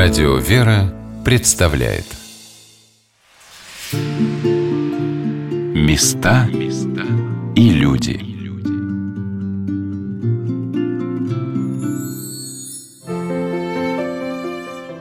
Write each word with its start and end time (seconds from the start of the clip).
Радио 0.00 0.36
«Вера» 0.36 0.94
представляет. 1.24 2.04
Места 5.74 6.48
и 7.56 7.70
люди. 7.70 8.20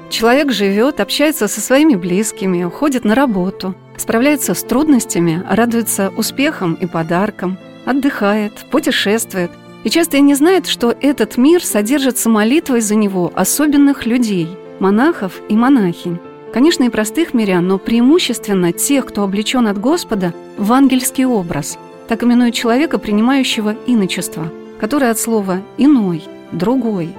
Человек 0.09 0.51
живет, 0.51 0.99
общается 0.99 1.47
со 1.47 1.61
своими 1.61 1.93
близкими, 1.93 2.63
уходит 2.63 3.05
на 3.05 3.13
работу, 3.13 3.75
справляется 3.97 4.55
с 4.55 4.63
трудностями, 4.63 5.43
радуется 5.47 6.11
успехам 6.17 6.73
и 6.73 6.87
подаркам, 6.87 7.59
отдыхает, 7.85 8.65
путешествует– 8.71 9.51
и 9.83 9.89
часто 9.91 10.17
и 10.17 10.21
не 10.21 10.33
знает, 10.33 10.65
что 10.65 10.93
этот 10.99 11.37
мир 11.37 11.63
содержится 11.63 12.29
молитвой 12.29 12.81
за 12.81 12.95
него 12.95 13.31
особенных 13.35 14.07
людей, 14.07 14.49
монахов 14.79 15.41
и 15.49 15.55
монахинь. 15.55 16.19
Конечно, 16.53 16.83
и 16.83 16.89
простых 16.89 17.33
мирян, 17.33 17.67
но 17.67 17.77
преимущественно 17.77 18.71
тех, 18.71 19.05
кто 19.05 19.23
облечен 19.23 19.67
от 19.67 19.77
Господа 19.79 20.33
в 20.57 20.71
ангельский 20.73 21.25
образ, 21.25 21.77
так 22.07 22.23
именуют 22.23 22.55
человека, 22.55 22.97
принимающего 22.97 23.75
иночество, 23.85 24.51
которое 24.79 25.11
от 25.11 25.19
слова 25.19 25.61
«иной», 25.77 26.23
«другой». 26.51 27.13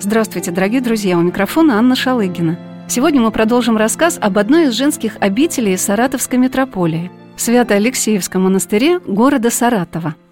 Здравствуйте, 0.00 0.52
дорогие 0.52 0.80
друзья, 0.80 1.18
у 1.18 1.22
микрофона 1.22 1.78
Анна 1.78 1.96
Шалыгина. 1.96 2.58
Сегодня 2.88 3.20
мы 3.20 3.32
продолжим 3.32 3.76
рассказ 3.76 4.18
об 4.20 4.38
одной 4.38 4.66
из 4.66 4.72
женских 4.72 5.16
обителей 5.20 5.76
Саратовской 5.76 6.38
митрополии– 6.38 7.10
Свято-Алексеевском 7.36 8.42
монастыре 8.42 9.00
города 9.00 9.50
Саратова– 9.50 10.14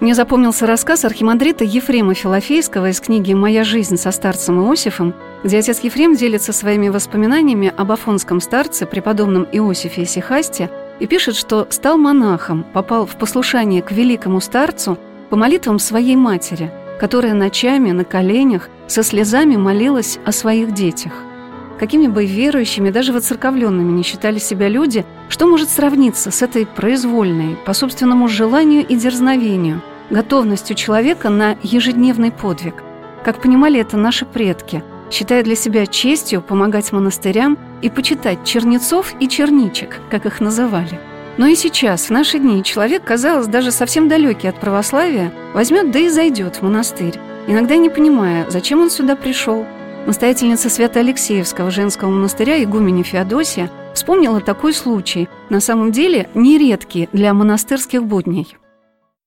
Мне 0.00 0.14
запомнился 0.14 0.64
рассказ 0.64 1.04
архимандрита 1.04 1.64
Ефрема 1.64 2.14
Филофейского 2.14 2.90
из 2.90 3.00
книги 3.00 3.32
«Моя 3.32 3.64
жизнь 3.64 3.96
со 3.96 4.12
старцем 4.12 4.60
Иосифом», 4.60 5.12
где 5.42 5.58
отец 5.58 5.80
Ефрем 5.80 6.14
делится 6.14 6.52
своими 6.52 6.88
воспоминаниями 6.88 7.72
об 7.76 7.90
афонском 7.90 8.40
старце, 8.40 8.86
преподобном 8.86 9.44
Иосифе 9.50 10.04
Исихасте, 10.04 10.70
и 11.00 11.08
пишет, 11.08 11.34
что 11.34 11.66
стал 11.70 11.98
монахом, 11.98 12.64
попал 12.72 13.06
в 13.06 13.16
послушание 13.16 13.82
к 13.82 13.90
великому 13.90 14.40
старцу 14.40 14.98
по 15.30 15.36
молитвам 15.36 15.80
своей 15.80 16.14
матери, 16.14 16.70
которая 17.00 17.34
ночами 17.34 17.90
на 17.90 18.04
коленях 18.04 18.68
со 18.86 19.02
слезами 19.02 19.56
молилась 19.56 20.20
о 20.24 20.30
своих 20.30 20.74
детях. 20.74 21.12
Какими 21.78 22.08
бы 22.08 22.26
верующими, 22.26 22.90
даже 22.90 23.12
воцерковленными 23.12 23.92
не 23.92 24.02
считали 24.02 24.38
себя 24.38 24.68
люди, 24.68 25.04
что 25.28 25.46
может 25.46 25.70
сравниться 25.70 26.32
с 26.32 26.42
этой 26.42 26.66
произвольной, 26.66 27.56
по 27.64 27.72
собственному 27.72 28.26
желанию 28.26 28.84
и 28.84 28.96
дерзновению, 28.96 29.80
готовностью 30.10 30.74
человека 30.74 31.30
на 31.30 31.56
ежедневный 31.62 32.32
подвиг? 32.32 32.82
Как 33.24 33.40
понимали 33.40 33.78
это 33.78 33.96
наши 33.96 34.26
предки, 34.26 34.82
считая 35.10 35.44
для 35.44 35.54
себя 35.54 35.86
честью 35.86 36.42
помогать 36.42 36.90
монастырям 36.90 37.56
и 37.80 37.90
почитать 37.90 38.44
чернецов 38.44 39.14
и 39.20 39.28
черничек, 39.28 40.00
как 40.10 40.26
их 40.26 40.40
называли. 40.40 40.98
Но 41.36 41.46
и 41.46 41.54
сейчас, 41.54 42.06
в 42.06 42.10
наши 42.10 42.40
дни, 42.40 42.64
человек, 42.64 43.04
казалось, 43.04 43.46
даже 43.46 43.70
совсем 43.70 44.08
далекий 44.08 44.48
от 44.48 44.58
православия, 44.58 45.32
возьмет 45.54 45.92
да 45.92 46.00
и 46.00 46.08
зайдет 46.08 46.56
в 46.56 46.62
монастырь, 46.62 47.20
иногда 47.46 47.76
не 47.76 47.88
понимая, 47.88 48.50
зачем 48.50 48.80
он 48.80 48.90
сюда 48.90 49.14
пришел– 49.14 49.64
Настоятельница 50.08 50.70
Свято-Алексеевского 50.70 51.70
женского 51.70 52.08
монастыря 52.08 52.64
игуменя 52.64 53.04
Феодосия 53.04 53.70
вспомнила 53.92 54.40
такой 54.40 54.72
случай, 54.72 55.28
на 55.50 55.60
самом 55.60 55.92
деле 55.92 56.30
нередкий 56.34 57.10
для 57.12 57.34
монастырских 57.34 58.02
будней. 58.02 58.56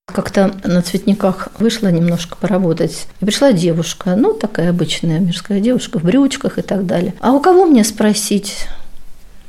Как-то 0.07 0.55
на 0.63 0.81
цветниках 0.81 1.49
вышла 1.59 1.89
немножко 1.89 2.35
поработать. 2.35 3.05
И 3.19 3.25
пришла 3.25 3.53
девушка, 3.53 4.15
ну, 4.15 4.33
такая 4.33 4.71
обычная 4.71 5.19
мирская 5.19 5.59
девушка, 5.59 5.99
в 5.99 6.03
брючках 6.03 6.57
и 6.57 6.63
так 6.63 6.87
далее. 6.87 7.13
А 7.19 7.33
у 7.33 7.39
кого 7.39 7.67
мне 7.67 7.83
спросить? 7.83 8.65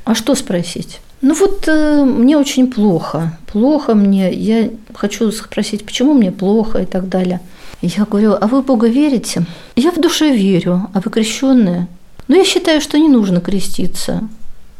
А 0.05 0.13
что 0.13 0.35
спросить? 0.35 0.99
Ну 1.21 1.33
вот 1.33 1.67
э, 1.67 2.03
мне 2.03 2.37
очень 2.37 2.71
плохо. 2.71 3.39
Плохо 3.51 3.95
мне. 3.95 4.31
Я 4.31 4.69
хочу 4.93 5.31
спросить, 5.31 5.83
почему 5.83 6.13
мне 6.13 6.31
плохо 6.31 6.83
и 6.83 6.85
так 6.85 7.09
далее. 7.09 7.39
Я 7.85 8.05
говорю, 8.05 8.37
а 8.39 8.47
вы 8.47 8.61
Бога 8.61 8.87
верите? 8.87 9.45
Я 9.75 9.91
в 9.91 9.99
душе 9.99 10.33
верю, 10.33 10.89
а 10.93 11.01
вы 11.01 11.11
крещенные? 11.11 11.87
Но 12.29 12.37
я 12.37 12.45
считаю, 12.45 12.79
что 12.79 12.97
не 12.97 13.09
нужно 13.09 13.41
креститься. 13.41 14.21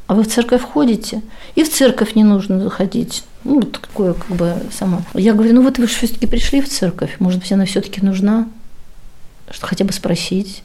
А 0.08 0.14
вы 0.14 0.24
в 0.24 0.30
церковь 0.30 0.62
ходите? 0.62 1.22
И 1.56 1.66
в 1.66 1.70
церковь 1.70 2.16
не 2.16 2.24
нужно 2.24 2.62
заходить. 2.62 3.26
Ну, 3.44 3.56
вот 3.56 3.74
такое 3.74 4.14
как 4.14 4.38
бы 4.38 4.56
само. 4.72 5.02
Я 5.16 5.34
говорю, 5.34 5.54
ну 5.54 5.64
вот 5.64 5.80
вы 5.80 5.88
же 5.88 5.94
все-таки 5.94 6.28
пришли 6.28 6.62
в 6.62 6.70
церковь. 6.70 7.18
Может 7.20 7.42
быть, 7.42 7.52
она 7.52 7.66
все-таки 7.66 8.00
нужна? 8.00 8.48
Что 9.52 9.68
хотя 9.68 9.84
бы 9.84 9.92
спросить, 9.92 10.64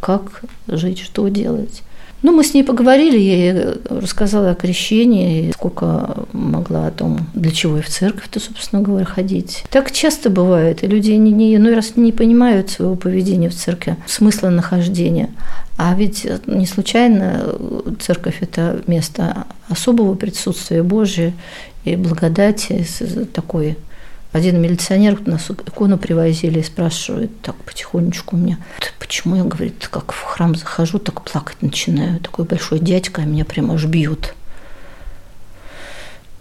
как 0.00 0.42
жить, 0.66 0.98
что 0.98 1.28
делать. 1.28 1.84
Ну, 2.22 2.32
мы 2.32 2.44
с 2.44 2.54
ней 2.54 2.64
поговорили, 2.64 3.18
я 3.18 3.36
ей 3.36 3.64
рассказала 3.90 4.50
о 4.50 4.54
крещении, 4.54 5.52
сколько 5.52 6.26
могла 6.32 6.86
о 6.86 6.90
том, 6.90 7.28
для 7.34 7.50
чего 7.50 7.78
и 7.78 7.82
в 7.82 7.88
церковь-то, 7.88 8.40
собственно 8.40 8.82
говоря, 8.82 9.04
ходить. 9.04 9.64
Так 9.70 9.92
часто 9.92 10.30
бывает, 10.30 10.82
и 10.82 10.86
люди 10.86 11.10
не, 11.10 11.30
не, 11.30 11.54
иной 11.54 11.74
раз 11.74 11.96
не 11.96 12.12
понимают 12.12 12.70
своего 12.70 12.96
поведения 12.96 13.48
в 13.48 13.54
церкви, 13.54 13.96
смысла 14.06 14.48
нахождения. 14.48 15.30
А 15.76 15.94
ведь 15.94 16.26
не 16.46 16.66
случайно 16.66 17.54
церковь– 18.00 18.38
это 18.40 18.80
место 18.86 19.44
особого 19.68 20.14
присутствия 20.14 20.82
Божия 20.82 21.34
и 21.84 21.96
благодати, 21.96 22.86
такой 23.34 23.76
один 24.36 24.60
милиционер 24.60 25.26
нас 25.26 25.50
икону 25.50 25.98
привозили 25.98 26.60
и 26.60 26.62
спрашивает 26.62 27.40
так 27.42 27.56
потихонечку 27.56 28.36
у 28.36 28.38
меня, 28.38 28.58
почему 28.98 29.36
я, 29.36 29.44
говорит, 29.44 29.88
как 29.88 30.12
в 30.12 30.22
храм 30.22 30.54
захожу, 30.54 30.98
так 30.98 31.22
плакать 31.22 31.62
начинаю. 31.62 32.20
Такой 32.20 32.44
большой 32.44 32.78
дядька, 32.78 33.22
а 33.22 33.24
меня 33.24 33.44
прямо 33.44 33.74
аж 33.74 33.84
бьют. 33.84 34.34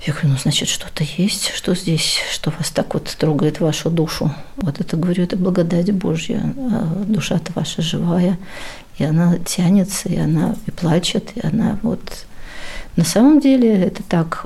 Я 0.05 0.13
говорю, 0.13 0.29
ну, 0.29 0.37
значит, 0.37 0.67
что-то 0.67 1.03
есть, 1.03 1.51
что 1.55 1.73
здесь, 1.73 2.19
что 2.31 2.51
вас 2.51 2.69
так 2.69 2.93
вот 2.93 3.05
трогает 3.05 3.59
вашу 3.59 3.89
душу. 3.89 4.31
Вот 4.57 4.79
это, 4.79 4.97
говорю, 4.97 5.23
это 5.23 5.35
благодать 5.35 5.91
Божья. 5.91 6.53
А 6.57 7.03
душа-то 7.07 7.51
ваша 7.55 7.81
живая, 7.81 8.37
и 8.99 9.03
она 9.03 9.39
тянется, 9.39 10.09
и 10.09 10.17
она 10.17 10.55
и 10.67 10.71
плачет, 10.71 11.31
и 11.35 11.45
она 11.45 11.79
вот... 11.81 12.25
На 12.95 13.03
самом 13.03 13.41
деле 13.41 13.81
это 13.81 14.03
так, 14.03 14.45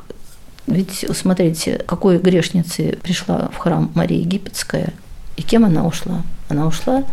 ведь 0.70 1.06
смотрите, 1.14 1.84
какой 1.88 2.20
грешницей 2.20 2.98
пришла 3.02 3.50
в 3.52 3.58
храм 3.58 3.92
Мария 3.96 4.20
Египетская, 4.20 4.94
и 5.36 5.42
кем 5.42 5.66
она 5.66 5.86
ушла? 5.86 6.22
Она 6.48 6.68
ушла, 6.68 7.04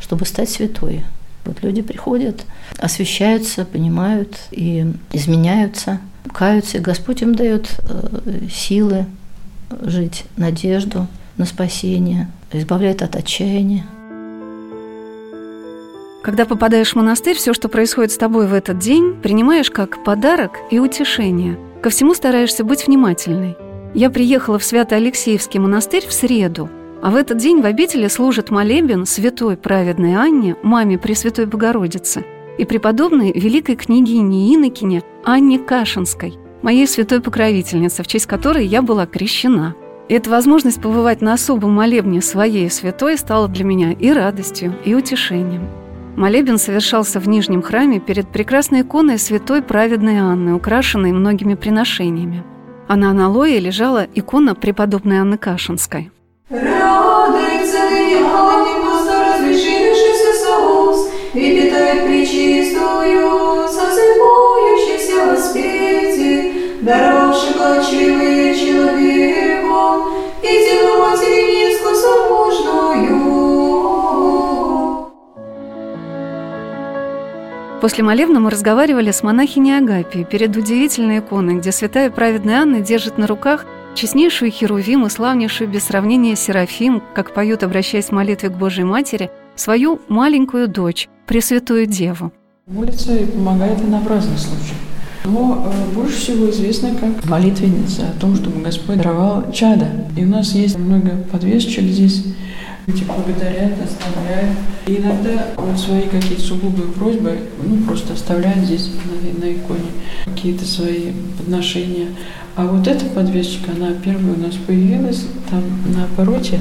чтобы 0.00 0.26
стать 0.26 0.50
святой. 0.50 1.02
Вот 1.44 1.62
люди 1.62 1.80
приходят, 1.80 2.44
освещаются, 2.78 3.64
понимают 3.64 4.36
и 4.50 4.92
изменяются, 5.12 6.00
каются, 6.32 6.78
и 6.78 6.80
Господь 6.80 7.22
им 7.22 7.34
дает 7.34 7.68
э, 7.88 8.48
силы 8.52 9.06
жить, 9.80 10.24
надежду 10.36 11.06
на 11.36 11.46
спасение, 11.46 12.28
избавляет 12.52 13.02
от 13.02 13.16
отчаяния. 13.16 13.86
Когда 16.22 16.44
попадаешь 16.44 16.92
в 16.92 16.96
монастырь, 16.96 17.36
все, 17.36 17.54
что 17.54 17.68
происходит 17.68 18.10
с 18.10 18.18
тобой 18.18 18.48
в 18.48 18.52
этот 18.52 18.78
день, 18.78 19.14
принимаешь 19.22 19.70
как 19.70 20.02
подарок 20.04 20.52
и 20.70 20.78
утешение– 20.80 21.56
Ко 21.86 21.90
всему 21.90 22.14
стараешься 22.14 22.64
быть 22.64 22.88
внимательной. 22.88 23.56
Я 23.94 24.10
приехала 24.10 24.58
в 24.58 24.64
Свято-Алексеевский 24.64 25.60
монастырь 25.60 26.04
в 26.04 26.12
среду, 26.12 26.68
а 27.00 27.12
в 27.12 27.14
этот 27.14 27.38
день 27.38 27.60
в 27.60 27.64
обители 27.64 28.08
служит 28.08 28.50
молебен 28.50 29.06
святой 29.06 29.56
праведной 29.56 30.16
Анне, 30.16 30.56
маме 30.64 30.98
Пресвятой 30.98 31.46
Богородицы, 31.46 32.24
и 32.58 32.64
преподобной 32.64 33.30
великой 33.30 33.76
княгине 33.76 34.52
Инокине 34.56 35.04
Анне 35.24 35.60
Кашинской, 35.60 36.34
моей 36.60 36.88
святой 36.88 37.20
покровительнице, 37.20 38.02
в 38.02 38.08
честь 38.08 38.26
которой 38.26 38.66
я 38.66 38.82
была 38.82 39.06
крещена. 39.06 39.76
Эта 40.08 40.28
возможность 40.28 40.82
побывать 40.82 41.20
на 41.20 41.34
особом 41.34 41.70
молебне 41.70 42.20
своей 42.20 42.68
святой 42.68 43.16
стала 43.16 43.46
для 43.46 43.64
меня 43.64 43.92
и 43.92 44.10
радостью, 44.10 44.74
и 44.84 44.92
утешением. 44.92 45.68
Молебен 46.16 46.56
совершался 46.56 47.20
в 47.20 47.28
Нижнем 47.28 47.60
храме 47.60 48.00
перед 48.00 48.26
прекрасной 48.28 48.80
иконой 48.80 49.18
святой 49.18 49.60
праведной 49.60 50.16
Анны, 50.16 50.54
украшенной 50.54 51.12
многими 51.12 51.54
приношениями. 51.54 52.42
А 52.88 52.96
на 52.96 53.10
аналое 53.10 53.58
лежала 53.58 54.06
икона 54.14 54.54
преподобной 54.54 55.18
Анны 55.18 55.36
Кашинской. 55.36 56.10
Радуется 56.48 57.90
ныне 57.90 58.20
разрешившийся 59.34 60.32
соус, 60.42 61.10
и 61.34 61.60
питает 61.60 62.06
причистую, 62.06 63.68
созывающийся 63.68 65.26
воспети, 65.26 66.80
даровший 66.80 67.52
человеку, 68.54 70.08
и 70.42 70.46
тело 70.46 71.10
материнецку 71.10 71.35
После 77.86 78.02
молебна 78.02 78.40
мы 78.40 78.50
разговаривали 78.50 79.12
с 79.12 79.22
монахиней 79.22 79.78
Агапией 79.78 80.24
перед 80.24 80.56
удивительной 80.56 81.20
иконой, 81.20 81.54
где 81.54 81.70
святая 81.70 82.10
праведная 82.10 82.62
Анна 82.62 82.80
держит 82.80 83.16
на 83.16 83.28
руках 83.28 83.64
честнейшую 83.94 84.50
Херувим 84.50 85.06
и 85.06 85.08
славнейшую 85.08 85.70
без 85.70 85.84
сравнения 85.84 86.34
Серафим, 86.34 87.00
как 87.14 87.32
поют, 87.32 87.62
обращаясь 87.62 88.06
в 88.06 88.10
молитве 88.10 88.48
к 88.48 88.54
Божьей 88.54 88.82
Матери, 88.82 89.30
свою 89.54 90.00
маленькую 90.08 90.66
дочь, 90.66 91.08
Пресвятую 91.28 91.86
Деву. 91.86 92.32
Молится 92.66 93.14
и 93.14 93.24
помогает 93.24 93.78
она 93.78 94.00
в 94.00 94.08
разных 94.08 94.40
случаях. 94.40 94.78
Но 95.24 95.70
э, 95.72 95.94
больше 95.94 96.16
всего 96.16 96.50
известно 96.50 96.90
как 96.96 97.24
молитвенница 97.26 98.08
о 98.08 98.20
том, 98.20 98.34
чтобы 98.34 98.62
Господь 98.62 98.96
даровал 98.96 99.52
чада. 99.52 99.86
И 100.16 100.24
у 100.24 100.28
нас 100.28 100.50
есть 100.54 100.76
много 100.76 101.10
подвесочек 101.30 101.84
здесь, 101.84 102.24
люди 102.86 103.04
благодарят, 103.04 103.72
оставляют. 103.82 104.56
И 104.86 104.96
иногда 104.96 105.48
вот 105.56 105.78
свои 105.78 106.02
какие-то 106.02 106.42
сугубые 106.42 106.92
просьбы, 106.92 107.38
ну, 107.62 107.78
просто 107.78 108.14
оставляют 108.14 108.64
здесь 108.64 108.90
на, 109.04 109.46
на 109.46 109.52
иконе 109.52 109.90
какие-то 110.24 110.64
свои 110.64 111.12
подношения. 111.36 112.08
А 112.54 112.66
вот 112.66 112.86
эта 112.86 113.04
подвесочка, 113.06 113.72
она 113.72 113.92
первая 114.02 114.34
у 114.34 114.40
нас 114.40 114.54
появилась, 114.54 115.26
там 115.50 115.62
на 115.94 116.04
обороте 116.04 116.60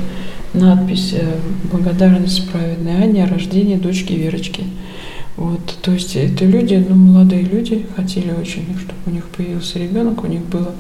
надпись 0.54 1.14
э, 1.14 1.38
«Благодарность 1.72 2.50
праведной 2.50 3.04
Анне 3.04 3.24
о 3.24 3.30
рождении 3.30 3.76
дочки 3.76 4.14
Верочки». 4.14 4.64
Вот, 5.38 5.78
то 5.82 5.92
есть 5.92 6.16
это 6.16 6.46
люди, 6.46 6.84
ну, 6.88 6.96
молодые 6.96 7.44
люди 7.44 7.86
хотели 7.96 8.32
очень, 8.32 8.66
чтобы 8.78 9.00
у 9.06 9.10
них 9.10 9.26
появился 9.26 9.80
ребенок, 9.80 10.24
у 10.24 10.28
них 10.28 10.46
было 10.46 10.74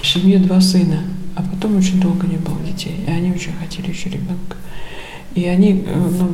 в 0.00 0.06
семье 0.06 0.38
два 0.38 0.60
сына, 0.60 0.98
а 1.36 1.42
потом 1.42 1.76
очень 1.76 2.00
долго 2.00 2.26
не 2.26 2.36
было 2.36 2.58
детей, 2.60 3.04
и 3.06 3.10
они 3.10 3.30
очень 3.30 3.52
хотели 3.52 3.90
еще 3.90 4.10
ребенка. 4.10 4.56
И 5.34 5.46
они, 5.46 5.84
э, 5.86 5.94
ну, 5.94 6.28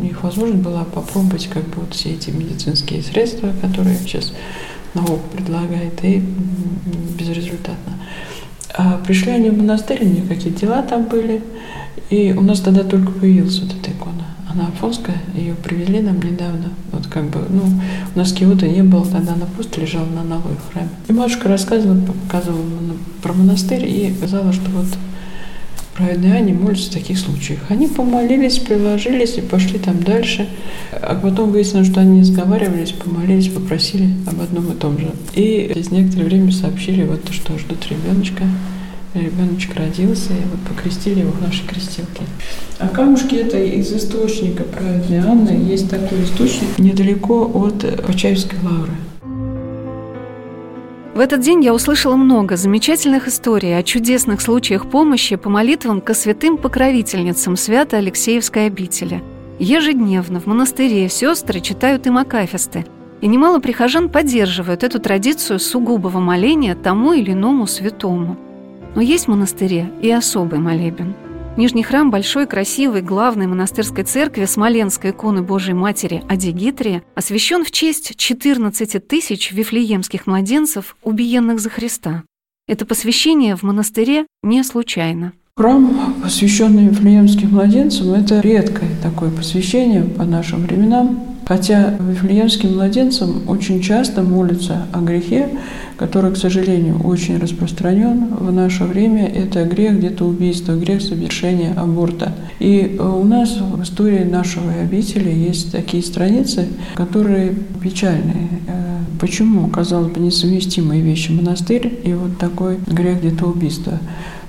у 0.00 0.02
них 0.02 0.22
возможность 0.22 0.62
была 0.62 0.84
попробовать 0.84 1.48
как 1.48 1.64
бы 1.64 1.82
вот 1.82 1.94
все 1.94 2.10
эти 2.10 2.30
медицинские 2.30 3.02
средства, 3.02 3.52
которые 3.60 3.96
сейчас 3.98 4.32
наука 4.94 5.22
предлагает, 5.32 6.02
и 6.02 6.22
безрезультатно. 7.18 7.92
А 8.74 8.98
пришли 8.98 9.32
они 9.32 9.50
в 9.50 9.58
монастырь, 9.58 10.02
у 10.02 10.08
них 10.08 10.28
какие-то 10.28 10.60
дела 10.60 10.82
там 10.82 11.04
были, 11.04 11.42
и 12.10 12.32
у 12.32 12.40
нас 12.42 12.60
тогда 12.60 12.82
только 12.84 13.12
появилась 13.12 13.60
вот 13.60 13.70
эта 13.72 13.90
икона. 13.90 14.24
Она 14.50 14.68
афонская, 14.68 15.16
ее 15.34 15.54
привели 15.54 16.00
нам 16.00 16.16
недавно. 16.16 16.70
Вот 16.92 17.06
как 17.06 17.28
бы, 17.28 17.40
ну, 17.50 17.62
у 18.14 18.18
нас 18.18 18.32
Киота 18.32 18.66
не 18.66 18.82
было, 18.82 19.04
тогда 19.04 19.34
она 19.34 19.46
просто 19.46 19.80
лежала 19.80 20.06
на 20.06 20.24
новой 20.24 20.56
храме. 20.72 20.88
И 21.08 21.12
матушка 21.12 21.48
рассказывала, 21.48 22.00
показывала 22.00 22.64
про 23.22 23.34
монастырь 23.34 23.84
и 23.84 24.14
сказала, 24.16 24.52
что 24.52 24.70
вот 24.70 24.86
праведные 25.98 26.34
Ани 26.34 26.52
молятся 26.54 26.90
в 26.90 26.94
таких 26.94 27.18
случаях. 27.18 27.60
Они 27.68 27.88
помолились, 27.88 28.58
приложились 28.58 29.36
и 29.36 29.42
пошли 29.42 29.78
там 29.78 30.02
дальше. 30.02 30.48
А 30.92 31.14
потом 31.14 31.50
выяснилось, 31.50 31.88
что 31.88 32.00
они 32.00 32.22
сговаривались, 32.22 32.92
помолились, 32.92 33.48
попросили 33.48 34.08
об 34.26 34.40
одном 34.40 34.72
и 34.72 34.76
том 34.76 34.98
же. 34.98 35.10
И 35.34 35.70
через 35.74 35.90
некоторое 35.90 36.24
время 36.24 36.52
сообщили, 36.52 37.04
вот, 37.04 37.28
что 37.30 37.58
ждут 37.58 37.86
ребеночка 37.90 38.44
ребеночек 39.22 39.74
родился, 39.76 40.32
и 40.32 40.44
вот 40.50 40.60
покрестили 40.68 41.20
его 41.20 41.32
в 41.32 41.42
нашей 41.42 41.66
крестилке. 41.66 42.22
А 42.78 42.88
камушки 42.88 43.34
это 43.34 43.58
из 43.58 43.92
источника 43.92 44.62
праведной 44.62 45.18
Анны. 45.18 45.50
Есть 45.68 45.90
такой 45.90 46.22
источник 46.24 46.78
недалеко 46.78 47.50
от 47.52 48.04
Почаевской 48.06 48.58
лавры. 48.62 48.92
В 51.18 51.20
этот 51.20 51.40
день 51.40 51.64
я 51.64 51.74
услышала 51.74 52.14
много 52.14 52.56
замечательных 52.56 53.26
историй 53.26 53.76
о 53.76 53.82
чудесных 53.82 54.40
случаях 54.40 54.88
помощи 54.88 55.34
по 55.34 55.50
молитвам 55.50 56.00
ко 56.00 56.14
святым 56.14 56.56
покровительницам 56.56 57.56
Свято-Алексеевской 57.56 58.66
обители. 58.66 59.20
Ежедневно 59.58 60.38
в 60.38 60.46
монастыре 60.46 61.08
сестры 61.08 61.60
читают 61.60 62.06
им 62.06 62.18
акафисты, 62.18 62.86
и 63.20 63.26
немало 63.26 63.58
прихожан 63.58 64.08
поддерживают 64.08 64.84
эту 64.84 65.00
традицию 65.00 65.58
сугубого 65.58 66.20
моления 66.20 66.76
тому 66.76 67.12
или 67.12 67.32
иному 67.32 67.66
святому– 67.66 68.36
но 68.94 69.02
есть 69.02 69.26
в 69.26 69.28
монастыре 69.28 69.90
и 70.02 70.10
особый 70.10 70.58
молебен. 70.58 71.14
Нижний 71.56 71.82
храм 71.82 72.10
большой, 72.10 72.46
красивой, 72.46 73.02
главной 73.02 73.48
монастырской 73.48 74.04
церкви 74.04 74.44
Смоленской 74.44 75.10
иконы 75.10 75.42
Божией 75.42 75.74
Матери 75.74 76.22
Адигитрия 76.28 77.02
освящен 77.16 77.64
в 77.64 77.72
честь 77.72 78.16
14 78.16 79.08
тысяч 79.08 79.50
вифлеемских 79.50 80.28
младенцев, 80.28 80.96
убиенных 81.02 81.58
за 81.58 81.70
Христа. 81.70 82.22
Это 82.68 82.86
посвящение 82.86 83.56
в 83.56 83.64
монастыре 83.64 84.26
не 84.44 84.62
случайно. 84.62 85.32
Храм, 85.56 86.14
посвященный 86.22 86.86
Вифлеемским 86.86 87.50
младенцам, 87.50 88.12
это 88.12 88.38
редкое 88.38 88.90
такое 89.02 89.30
посвящение 89.30 90.04
по 90.04 90.24
нашим 90.24 90.60
временам. 90.64 91.37
Хотя 91.48 91.94
вифлеемским 91.98 92.74
младенцам 92.74 93.44
очень 93.48 93.80
часто 93.80 94.22
молятся 94.22 94.86
о 94.92 95.00
грехе, 95.00 95.48
который, 95.96 96.34
к 96.34 96.36
сожалению, 96.36 97.00
очень 97.02 97.38
распространен 97.38 98.34
в 98.34 98.52
наше 98.52 98.84
время. 98.84 99.26
Это 99.26 99.64
грех 99.64 99.96
где-то 99.96 100.26
убийства, 100.26 100.74
грех 100.74 101.00
совершения 101.00 101.72
аборта. 101.72 102.34
И 102.58 102.98
у 103.00 103.24
нас 103.24 103.56
в 103.58 103.82
истории 103.82 104.24
нашего 104.24 104.70
обители 104.72 105.30
есть 105.30 105.72
такие 105.72 106.02
страницы, 106.02 106.68
которые 106.94 107.54
печальные. 107.82 108.48
Э, 108.66 108.98
почему, 109.18 109.68
казалось 109.68 110.12
бы, 110.12 110.20
несовместимые 110.20 111.00
вещи 111.00 111.30
монастырь 111.30 111.98
и 112.04 112.12
вот 112.12 112.36
такой 112.36 112.76
грех 112.86 113.20
где-то 113.20 113.46
убийства? 113.46 113.98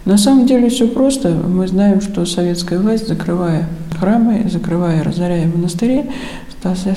На 0.04 0.18
самом 0.18 0.45
деле 0.48 0.69
все 0.69 0.88
просто. 0.88 1.30
Мы 1.30 1.66
знаем, 1.66 2.02
что 2.02 2.25
советская 2.25 2.78
власть, 2.78 3.07
закрывая 3.07 3.69
храмы, 4.00 4.50
закрывая, 4.50 5.04
разоряя 5.04 5.48
монастыри, 5.48 6.06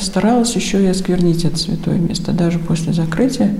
старалась 0.01 0.55
еще 0.57 0.83
и 0.83 0.89
осквернить 0.89 1.45
это 1.45 1.57
святое 1.57 1.99
место, 1.99 2.33
даже 2.33 2.59
после 2.59 2.93
закрытия. 2.93 3.55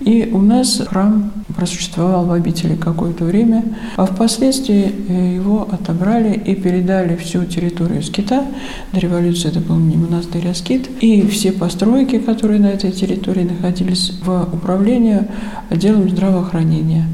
И 0.00 0.30
у 0.32 0.40
нас 0.40 0.80
храм 0.86 1.32
просуществовал 1.56 2.26
в 2.26 2.32
обители 2.32 2.76
какое-то 2.76 3.24
время, 3.24 3.64
а 3.96 4.06
впоследствии 4.06 4.92
э, 5.08 5.34
его 5.34 5.68
отобрали 5.70 6.34
и 6.34 6.54
передали 6.54 7.16
всю 7.16 7.44
территорию 7.44 8.02
скита. 8.02 8.44
До 8.92 9.00
революции 9.00 9.48
это 9.48 9.60
был 9.60 9.76
не 9.76 9.96
монастырь, 9.96 10.48
а 10.48 10.54
скит. 10.54 10.88
И 11.00 11.26
все 11.26 11.52
постройки, 11.52 12.18
которые 12.18 12.60
на 12.60 12.66
этой 12.66 12.92
территории 12.92 13.42
находились, 13.42 14.12
в 14.22 14.48
управление 14.52 15.28
отделом 15.68 16.08
здравоохранения. 16.08 17.06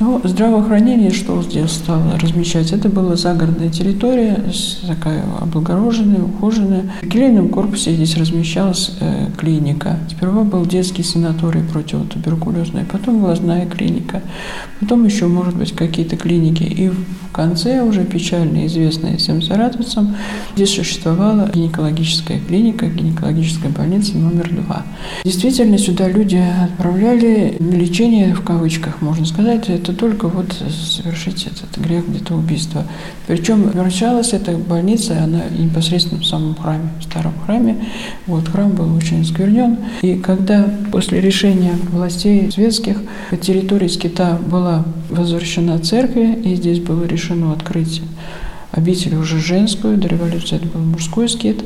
Но 0.00 0.20
здравоохранение 0.22 1.10
что 1.10 1.42
здесь 1.42 1.72
стало 1.72 2.18
размещать? 2.20 2.72
Это 2.72 2.88
была 2.88 3.16
загородная 3.16 3.68
территория, 3.68 4.44
такая 4.86 5.24
облагороженная, 5.40 6.22
ухоженная. 6.22 6.84
В 7.02 7.08
келейном 7.08 7.48
корпусе 7.48 7.94
здесь 7.94 8.16
размещалась 8.16 8.92
э, 9.00 9.26
клиника. 9.36 9.98
Сперва 10.08 10.44
был 10.44 10.64
детский 10.66 11.02
санаторий 11.02 11.62
противотуберкулезный, 12.28 12.84
потом 12.84 13.20
глазная 13.20 13.66
клиника, 13.66 14.22
потом 14.80 15.04
еще, 15.04 15.26
может 15.26 15.56
быть, 15.56 15.72
какие-то 15.72 16.16
клиники. 16.16 16.62
И 16.62 16.88
в 16.88 17.32
конце, 17.32 17.82
уже 17.82 18.04
печально 18.04 18.66
известная 18.66 19.16
всем 19.16 19.42
саратовцам, 19.42 20.16
здесь 20.54 20.74
существовала 20.74 21.50
гинекологическая 21.52 22.40
клиника, 22.40 22.86
гинекологическая 22.86 23.70
больница 23.70 24.16
номер 24.16 24.50
два. 24.50 24.84
Действительно, 25.24 25.78
сюда 25.78 26.08
люди 26.08 26.42
отправляли 26.64 27.56
лечение, 27.60 28.34
в 28.34 28.42
кавычках, 28.42 29.00
можно 29.02 29.26
сказать, 29.26 29.68
это 29.68 29.92
только 29.92 30.28
вот 30.28 30.52
совершить 30.52 31.46
этот 31.46 31.84
грех 31.84 32.08
где-то 32.08 32.34
убийства. 32.34 32.84
Причем 33.26 33.62
вращалась 33.62 34.32
эта 34.32 34.56
больница, 34.56 35.22
она 35.22 35.42
непосредственно 35.56 36.20
в 36.20 36.26
самом 36.26 36.54
храме, 36.54 36.88
в 37.00 37.04
старом 37.04 37.34
храме. 37.44 37.76
Вот 38.26 38.48
храм 38.48 38.70
был 38.70 38.94
очень 38.94 39.24
сквернен. 39.24 39.78
И 40.02 40.14
когда 40.14 40.68
после 40.90 41.20
решения 41.20 41.74
властей 42.18 42.50
светских 42.50 42.96
территория 43.40 43.88
скита 43.88 44.38
была 44.50 44.84
возвращена 45.08 45.78
церкви, 45.78 46.34
и 46.44 46.56
здесь 46.56 46.80
было 46.80 47.04
решено 47.04 47.52
открыть 47.52 48.02
обитель 48.72 49.14
уже 49.16 49.38
женскую, 49.38 49.96
до 49.96 50.08
революции 50.08 50.56
это 50.56 50.66
был 50.66 50.80
мужской 50.80 51.28
скит. 51.28 51.62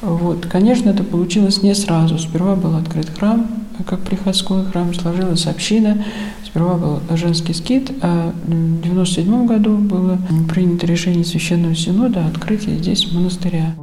Вот. 0.00 0.46
Конечно, 0.46 0.90
это 0.90 1.04
получилось 1.04 1.62
не 1.62 1.74
сразу. 1.74 2.18
Сперва 2.18 2.56
был 2.56 2.74
открыт 2.76 3.08
храм, 3.16 3.46
как 3.86 4.00
приходской 4.00 4.64
храм, 4.64 4.92
сложилась 4.94 5.46
община, 5.46 6.04
Сперва 6.44 6.74
был 6.74 7.00
женский 7.16 7.54
скит, 7.54 7.90
а 8.02 8.30
в 8.44 8.48
1997 8.48 9.46
году 9.46 9.76
было 9.78 10.18
принято 10.52 10.86
решение 10.86 11.24
Священного 11.24 11.74
Синода 11.74 12.26
о 12.26 12.28
открытии 12.28 12.76
здесь 12.76 13.10
монастыря. 13.10 13.74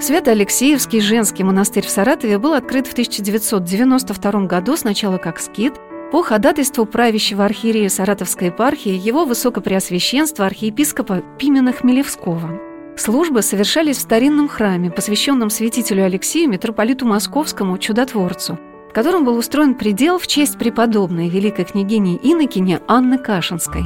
Свято-Алексеевский 0.00 1.00
женский 1.00 1.44
монастырь 1.44 1.86
в 1.86 1.90
Саратове 1.90 2.38
был 2.38 2.54
открыт 2.54 2.86
в 2.86 2.92
1992 2.92 4.46
году 4.46 4.76
сначала 4.76 5.18
как 5.18 5.38
скит, 5.38 5.74
по 6.10 6.22
ходатайству 6.22 6.86
правящего 6.86 7.44
архиерея 7.44 7.88
Саратовской 7.88 8.48
епархии 8.48 8.92
его 8.92 9.24
высокопреосвященства 9.24 10.46
архиепископа 10.46 11.22
Пимена 11.38 11.72
Хмелевского. 11.72 12.58
Службы 12.96 13.42
совершались 13.42 13.98
в 13.98 14.02
старинном 14.02 14.48
храме, 14.48 14.90
посвященном 14.90 15.50
святителю 15.50 16.04
Алексею, 16.04 16.48
митрополиту 16.48 17.06
Московскому, 17.06 17.78
чудотворцу– 17.78 18.58
в 18.90 18.92
котором 18.92 19.24
был 19.24 19.36
устроен 19.36 19.76
предел 19.76 20.18
в 20.18 20.26
честь 20.26 20.58
преподобной 20.58 21.28
великой 21.28 21.64
княгини 21.64 22.18
Инокине 22.24 22.80
Анны 22.88 23.18
Кашинской. 23.18 23.84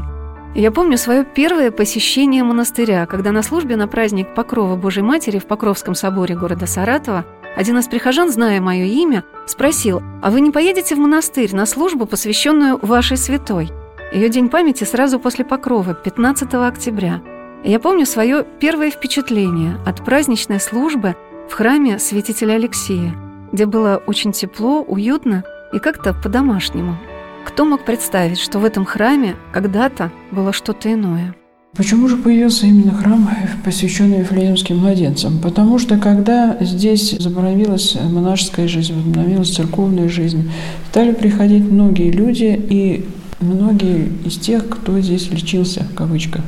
Я 0.55 0.71
помню 0.71 0.97
свое 0.99 1.25
первое 1.25 1.73
посещение 1.73 2.45
монастыря, 2.45 3.07
когда 3.07 3.33
на 3.33 3.43
службе 3.43 3.75
на 3.75 3.89
праздник 3.89 4.35
Покрова 4.37 4.77
Божьей 4.77 5.03
Матери 5.03 5.41
в 5.41 5.47
Покровском 5.47 5.97
соборе 5.97 6.37
города 6.37 6.67
Саратова 6.67 7.25
один 7.57 7.79
из 7.79 7.89
прихожан, 7.89 8.31
зная 8.31 8.61
мое 8.61 8.85
имя, 8.85 9.25
спросил, 9.47 10.01
«А 10.23 10.31
вы 10.31 10.41
не 10.41 10.53
поедете 10.53 10.95
в 10.95 10.99
монастырь 10.99 11.53
на 11.53 11.67
службу, 11.67 12.07
посвященную 12.07 12.79
вашей 12.81 13.17
святой?» 13.17 13.73
Ее 14.13 14.29
день 14.29 14.49
памяти 14.49 14.85
сразу 14.85 15.19
после 15.19 15.45
Покрова, 15.45 15.93
15 15.93 16.55
октября. 16.55 17.21
Я 17.65 17.81
помню 17.81 18.07
свое 18.07 18.47
первое 18.61 18.91
впечатление 18.91 19.79
от 19.85 20.05
праздничной 20.05 20.61
службы 20.61 21.17
в 21.51 21.55
храме 21.55 21.99
святителя 21.99 22.55
Алексея, 22.55 23.13
где 23.51 23.67
было 23.67 24.01
очень 24.07 24.31
тепло, 24.31 24.83
уютно 24.83 25.43
и 25.73 25.81
как-то 25.81 26.15
по-домашнему. 26.15 26.97
Кто 27.45 27.65
мог 27.65 27.85
представить, 27.85 28.39
что 28.39 28.59
в 28.59 28.65
этом 28.65 28.85
храме 28.85 29.37
когда-то 29.53 30.11
было 30.33 30.53
что-то 30.53 30.93
иное? 30.93 31.35
Почему 31.77 32.09
же 32.09 32.17
появился 32.17 32.67
именно 32.67 32.93
храм, 32.93 33.29
посвященный 33.65 34.21
Вифлеемским 34.21 34.79
младенцам? 34.79 35.41
Потому 35.41 35.79
что 35.79 35.99
когда 35.99 36.57
здесь 36.61 37.11
заборовилась 37.19 37.97
монашеская 37.97 38.69
жизнь, 38.69 38.95
возобновилась 38.95 39.55
церковная 39.55 40.09
жизнь, 40.09 40.51
стали 40.91 41.13
приходить 41.13 41.65
многие 41.65 42.11
люди, 42.11 42.61
и 42.69 43.05
многие 43.41 44.13
из 44.25 44.39
тех, 44.39 44.69
кто 44.69 45.01
здесь 45.01 45.31
лечился, 45.31 45.85
в 45.85 45.95
кавычках. 45.95 46.43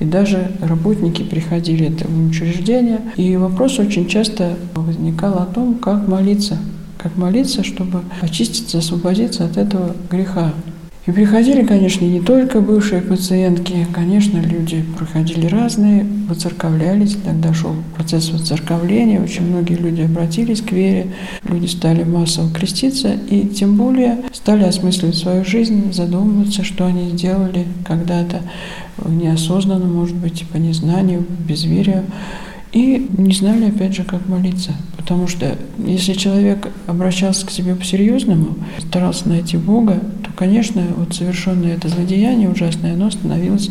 И 0.00 0.04
даже 0.04 0.52
работники 0.60 1.22
приходили 1.22 1.86
этого 1.86 2.28
учреждения. 2.28 3.00
И 3.16 3.36
вопрос 3.36 3.78
очень 3.78 4.08
часто 4.08 4.56
возникал 4.74 5.38
о 5.38 5.46
том, 5.46 5.76
как 5.76 6.06
молиться. 6.06 6.58
Как 6.98 7.16
молиться, 7.16 7.62
чтобы 7.62 8.02
очиститься, 8.20 8.78
освободиться 8.78 9.44
от 9.44 9.56
этого 9.56 9.94
греха. 10.10 10.52
И 11.06 11.10
приходили, 11.10 11.64
конечно, 11.64 12.04
не 12.04 12.20
только 12.20 12.60
бывшие 12.60 13.00
пациентки, 13.00 13.86
конечно, 13.94 14.40
люди 14.40 14.84
проходили 14.98 15.46
разные, 15.46 16.04
воцерковлялись, 16.28 17.16
тогда 17.24 17.54
шел 17.54 17.76
процесс 17.96 18.30
воцерковления, 18.30 19.22
очень 19.22 19.46
многие 19.46 19.76
люди 19.76 20.02
обратились 20.02 20.60
к 20.60 20.70
вере, 20.70 21.06
люди 21.44 21.64
стали 21.64 22.04
массово 22.04 22.52
креститься, 22.52 23.14
и 23.30 23.46
тем 23.46 23.78
более 23.78 24.18
стали 24.34 24.64
осмысливать 24.64 25.16
свою 25.16 25.46
жизнь, 25.46 25.94
задумываться, 25.94 26.62
что 26.62 26.84
они 26.84 27.08
сделали 27.08 27.66
когда-то 27.86 28.42
неосознанно, 29.06 29.86
может 29.86 30.16
быть, 30.16 30.44
по 30.52 30.58
незнанию, 30.58 31.24
безверию, 31.48 32.04
и 32.72 33.08
не 33.16 33.32
знали, 33.34 33.66
опять 33.66 33.94
же, 33.94 34.04
как 34.04 34.28
молиться. 34.28 34.72
Потому 34.96 35.26
что 35.26 35.56
если 35.78 36.12
человек 36.12 36.68
обращался 36.86 37.46
к 37.46 37.50
себе 37.50 37.74
по-серьезному, 37.74 38.56
старался 38.78 39.28
найти 39.28 39.56
Бога, 39.56 40.00
конечно, 40.36 40.82
вот 40.96 41.14
совершенное 41.14 41.74
это 41.74 41.88
злодеяние 41.88 42.48
ужасное, 42.48 42.94
оно 42.94 43.10
становилось 43.10 43.70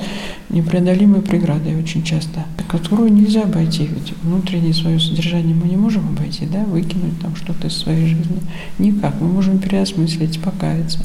непреодолимой 0.49 1.21
преградой 1.21 1.75
очень 1.75 2.03
часто, 2.03 2.45
которую 2.67 3.13
нельзя 3.13 3.43
обойти. 3.43 3.83
Ведь 3.83 4.13
внутреннее 4.23 4.73
свое 4.73 4.99
содержание 4.99 5.55
мы 5.55 5.67
не 5.67 5.77
можем 5.77 6.07
обойти, 6.07 6.45
да, 6.45 6.63
выкинуть 6.63 7.19
там 7.21 7.35
что-то 7.35 7.67
из 7.67 7.73
своей 7.73 8.07
жизни. 8.07 8.39
Никак. 8.79 9.19
Мы 9.19 9.27
можем 9.27 9.59
переосмыслить, 9.59 10.39
покаяться, 10.41 10.99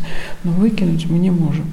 но 0.45 0.53
выкинуть 0.53 1.09
мы 1.09 1.19
не 1.19 1.31
можем. 1.31 1.67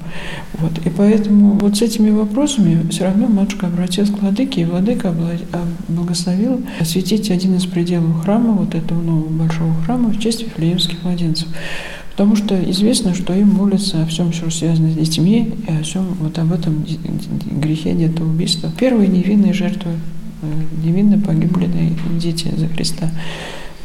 Вот. 0.58 0.78
И 0.84 0.90
поэтому 0.90 1.58
вот 1.58 1.76
с 1.76 1.82
этими 1.82 2.10
вопросами 2.10 2.88
все 2.90 3.04
равно 3.04 3.28
матушка 3.28 3.66
обратилась 3.66 4.10
к 4.10 4.18
владыке, 4.18 4.62
и 4.62 4.64
владыка 4.64 5.14
благословил 5.88 6.62
осветить 6.80 7.30
один 7.30 7.56
из 7.56 7.66
пределов 7.66 8.22
храма, 8.22 8.52
вот 8.52 8.74
этого 8.74 9.00
нового 9.00 9.28
большого 9.28 9.74
храма, 9.84 10.10
в 10.10 10.18
честь 10.18 10.42
Вифлеемских 10.42 11.02
младенцев. 11.02 11.48
Потому 12.12 12.36
что 12.36 12.70
известно, 12.70 13.14
что 13.14 13.34
им 13.34 13.48
молятся 13.48 14.02
о 14.02 14.06
всем, 14.06 14.32
что 14.32 14.50
связано 14.50 14.90
с 14.90 14.94
детьми, 14.94 15.54
и 15.66 15.72
о 15.72 15.82
всем 15.82 16.04
вот 16.20 16.38
об 16.38 16.52
этом 16.52 16.84
грехе 17.60 17.94
детоубийства. 17.94 18.70
Первые 18.78 19.08
невинные 19.08 19.52
жертвы, 19.52 19.92
э, 20.42 20.46
невинно 20.84 21.18
погибленные 21.18 21.92
дети 22.18 22.52
за 22.54 22.68
Христа. 22.68 23.10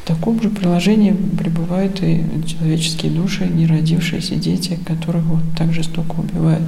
В 0.03 0.07
таком 0.07 0.41
же 0.41 0.49
приложении 0.49 1.13
пребывают 1.13 2.01
и 2.03 2.23
человеческие 2.45 3.11
души, 3.11 3.45
не 3.45 3.65
родившиеся 3.65 4.35
дети, 4.35 4.77
которых 4.85 5.23
вот 5.23 5.41
так 5.57 5.71
жестоко 5.71 6.19
убивают 6.19 6.63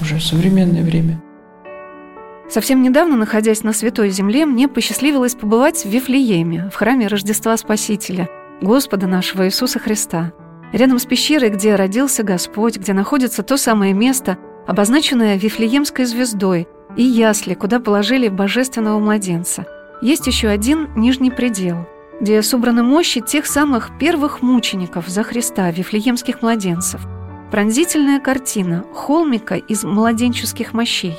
уже 0.00 0.16
в 0.16 0.24
современное 0.24 0.82
время. 0.82 1.22
Совсем 2.50 2.82
недавно, 2.82 3.16
находясь 3.16 3.62
на 3.62 3.72
Святой 3.72 4.10
Земле, 4.10 4.44
мне 4.44 4.68
посчастливилось 4.68 5.34
побывать 5.34 5.84
в 5.84 5.88
Вифлееме, 5.88 6.70
в 6.72 6.76
храме 6.76 7.06
Рождества 7.08 7.56
Спасителя, 7.56 8.28
Господа 8.60 9.06
нашего 9.06 9.46
Иисуса 9.46 9.78
Христа– 9.78 10.32
Рядом 10.72 10.98
с 10.98 11.06
пещерой, 11.06 11.50
где 11.50 11.76
родился 11.76 12.22
Господь, 12.22 12.76
где 12.76 12.92
находится 12.92 13.42
то 13.42 13.56
самое 13.56 13.92
место, 13.92 14.36
обозначенное 14.66 15.36
Вифлеемской 15.36 16.04
звездой, 16.04 16.68
и 16.96 17.02
ясли, 17.02 17.54
куда 17.54 17.78
положили 17.78 18.28
божественного 18.28 18.98
младенца. 18.98 19.66
Есть 20.02 20.26
еще 20.26 20.48
один 20.48 20.88
нижний 20.96 21.30
предел, 21.30 21.86
где 22.20 22.42
собраны 22.42 22.82
мощи 22.82 23.20
тех 23.20 23.46
самых 23.46 23.96
первых 23.98 24.42
мучеников 24.42 25.08
за 25.08 25.22
Христа, 25.22 25.70
вифлеемских 25.70 26.42
младенцев. 26.42 27.00
Пронзительная 27.50 28.18
картина 28.18 28.84
холмика 28.92 29.54
из 29.54 29.84
младенческих 29.84 30.72
мощей. 30.72 31.16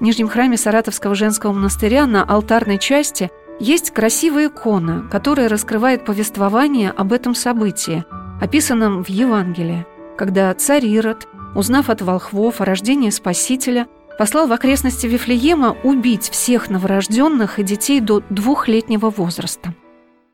В 0.00 0.02
нижнем 0.02 0.28
храме 0.28 0.56
Саратовского 0.56 1.14
женского 1.14 1.52
монастыря 1.52 2.06
на 2.06 2.24
алтарной 2.24 2.78
части 2.78 3.30
есть 3.58 3.92
красивая 3.92 4.48
икона, 4.48 5.08
которая 5.10 5.48
раскрывает 5.48 6.04
повествование 6.04 6.90
об 6.90 7.12
этом 7.12 7.34
событии– 7.34 8.04
описанном 8.42 9.04
в 9.04 9.08
Евангелии, 9.08 9.86
когда 10.18 10.52
царь 10.54 10.84
Ирод, 10.84 11.28
узнав 11.54 11.88
от 11.90 12.02
волхвов 12.02 12.60
о 12.60 12.64
рождении 12.64 13.10
Спасителя, 13.10 13.86
послал 14.18 14.48
в 14.48 14.52
окрестности 14.52 15.06
Вифлеема 15.06 15.76
убить 15.84 16.28
всех 16.28 16.68
новорожденных 16.68 17.60
и 17.60 17.62
детей 17.62 18.00
до 18.00 18.20
двухлетнего 18.30 19.10
возраста. 19.10 19.74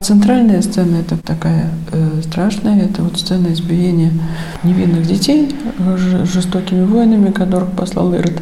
Центральная 0.00 0.62
сцена– 0.62 0.96
это 1.00 1.16
такая 1.16 1.70
э, 1.90 2.22
страшная, 2.22 2.84
это 2.84 3.02
вот 3.02 3.18
сцена 3.18 3.48
избиения 3.48 4.12
невинных 4.62 5.04
детей 5.04 5.48
жестокими 6.24 6.84
воинами, 6.84 7.32
которых 7.32 7.72
послал 7.72 8.14
Ирод. 8.14 8.40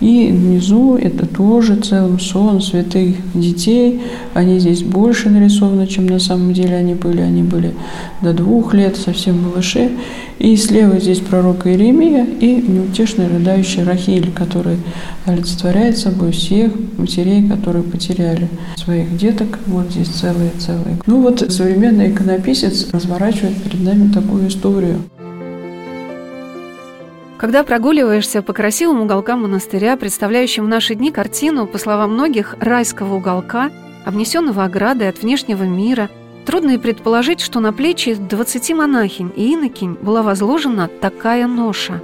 И 0.00 0.28
внизу 0.28 0.96
это 0.96 1.26
тоже 1.26 1.76
целым 1.76 2.20
сон 2.20 2.60
святых 2.60 3.16
детей. 3.34 4.02
Они 4.34 4.58
здесь 4.58 4.82
больше 4.82 5.30
нарисованы, 5.30 5.86
чем 5.86 6.06
на 6.06 6.18
самом 6.18 6.52
деле 6.54 6.76
они 6.76 6.94
были. 6.94 7.20
Они 7.20 7.42
были 7.42 7.74
до 8.22 8.32
двух 8.32 8.72
лет, 8.72 8.96
совсем 8.96 9.42
малыши. 9.42 9.90
И 10.38 10.56
слева 10.56 10.98
здесь 10.98 11.18
пророк 11.18 11.66
Иеремия 11.66 12.24
и 12.24 12.62
неутешный 12.62 13.28
рыдающий 13.28 13.84
Рахиль, 13.84 14.32
который 14.32 14.78
олицетворяет 15.26 15.98
собой 15.98 16.32
всех 16.32 16.72
матерей, 16.96 17.46
которые 17.46 17.84
потеряли 17.84 18.48
своих 18.76 19.14
деток. 19.18 19.58
Вот 19.66 19.90
здесь 19.90 20.08
целые-целые. 20.08 20.89
Ну 21.06 21.20
вот 21.20 21.40
современный 21.52 22.10
иконописец 22.10 22.90
разворачивает 22.92 23.62
перед 23.62 23.82
нами 23.82 24.12
такую 24.12 24.48
историю. 24.48 24.98
Когда 27.40 27.64
прогуливаешься 27.64 28.42
по 28.42 28.52
красивым 28.52 29.00
уголкам 29.00 29.42
монастыря, 29.42 29.96
представляющим 29.96 30.66
в 30.66 30.68
наши 30.68 30.94
дни 30.94 31.10
картину, 31.10 31.66
по 31.66 31.78
словам 31.78 32.12
многих, 32.12 32.54
райского 32.60 33.14
уголка, 33.14 33.70
обнесенного 34.04 34.64
оградой 34.64 35.08
от 35.08 35.22
внешнего 35.22 35.62
мира, 35.62 36.10
трудно 36.44 36.72
и 36.72 36.78
предположить, 36.78 37.40
что 37.40 37.60
на 37.60 37.72
плечи 37.72 38.14
20 38.14 38.70
монахинь 38.72 39.32
и 39.36 39.54
инокинь 39.54 39.96
была 40.02 40.22
возложена 40.22 40.90
такая 41.00 41.46
ноша. 41.46 42.02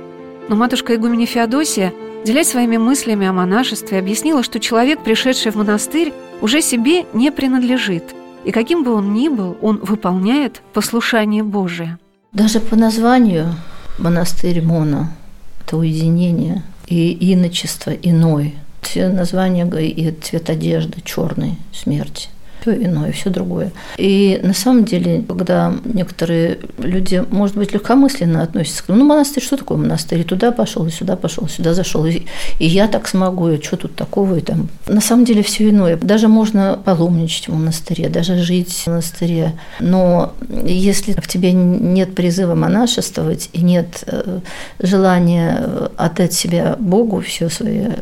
Но 0.49 0.57
матушка 0.57 0.95
игуменя 0.95 1.26
Феодосия, 1.26 1.93
делясь 2.25 2.49
своими 2.49 2.78
мыслями 2.78 3.26
о 3.26 3.35
монашестве, 3.35 3.99
объяснила, 3.99 4.43
что 4.43 4.59
человек, 4.59 5.00
пришедший 5.05 5.52
в 5.52 5.57
монастырь, 5.57 6.14
уже 6.40 6.62
себе 6.62 7.05
не 7.12 7.31
принадлежит, 7.31 8.05
и 8.46 8.52
каким 8.52 8.84
бы 8.84 8.94
он 8.94 9.12
ни 9.12 9.28
был, 9.28 9.56
он 9.60 9.80
выполняет 9.82 10.62
послушание 10.72 11.42
Божие. 11.42 11.98
Даже 12.32 12.60
по 12.60 12.76
названию 12.76 13.54
монастырь 13.98 14.62
Мона 14.62 15.12
это 15.60 15.76
уединение 15.76 16.62
и 16.86 17.32
иночество 17.32 17.90
иной. 17.90 18.54
Все 18.82 19.08
названия 19.08 19.66
и 19.66 20.12
цвет 20.12 20.48
одежды 20.48 21.02
черный, 21.04 21.58
смерти 21.72 22.28
все 22.66 22.85
иное, 22.85 23.12
все 23.12 23.30
другое. 23.30 23.70
И 23.96 24.40
на 24.42 24.54
самом 24.54 24.85
деле, 24.85 25.23
когда 25.26 25.73
некоторые 25.85 26.58
люди, 26.78 27.25
может 27.30 27.56
быть, 27.56 27.73
легкомысленно 27.73 28.42
относятся 28.42 28.85
к 28.85 28.88
ну, 28.88 29.04
монастырь, 29.04 29.42
что 29.42 29.56
такое 29.56 29.78
монастырь? 29.78 30.20
И 30.20 30.25
туда 30.25 30.52
пошел, 30.52 30.87
и 30.87 30.90
сюда 30.90 31.16
пошел, 31.16 31.49
сюда 31.49 31.75
зашел, 31.75 32.04
и, 32.06 32.23
и 32.58 32.66
я 32.66 32.88
так 32.88 33.08
смогу, 33.08 33.49
и 33.49 33.62
что 33.62 33.76
тут 33.76 33.94
такого? 33.94 34.37
И 34.37 34.40
там. 34.40 34.68
На 34.87 35.00
самом 35.00 35.25
деле 35.25 35.42
все 35.42 35.70
иное. 35.70 35.96
Даже 35.96 36.28
можно 36.28 36.78
паломничать 36.85 37.49
в 37.49 37.54
монастыре, 37.54 38.08
даже 38.08 38.38
жить 38.38 38.73
в 38.73 38.87
монастыре. 38.88 39.52
Но 39.80 40.35
если 40.64 41.12
в 41.12 41.26
тебе 41.28 41.52
нет 41.52 42.14
призыва 42.14 42.54
монашествовать 42.54 43.50
и 43.52 43.62
нет 43.62 44.04
э, 44.06 44.40
желания 44.80 45.90
отдать 45.96 46.32
себя 46.32 46.76
Богу 46.78 47.20
всю 47.20 47.49
свою 47.49 47.92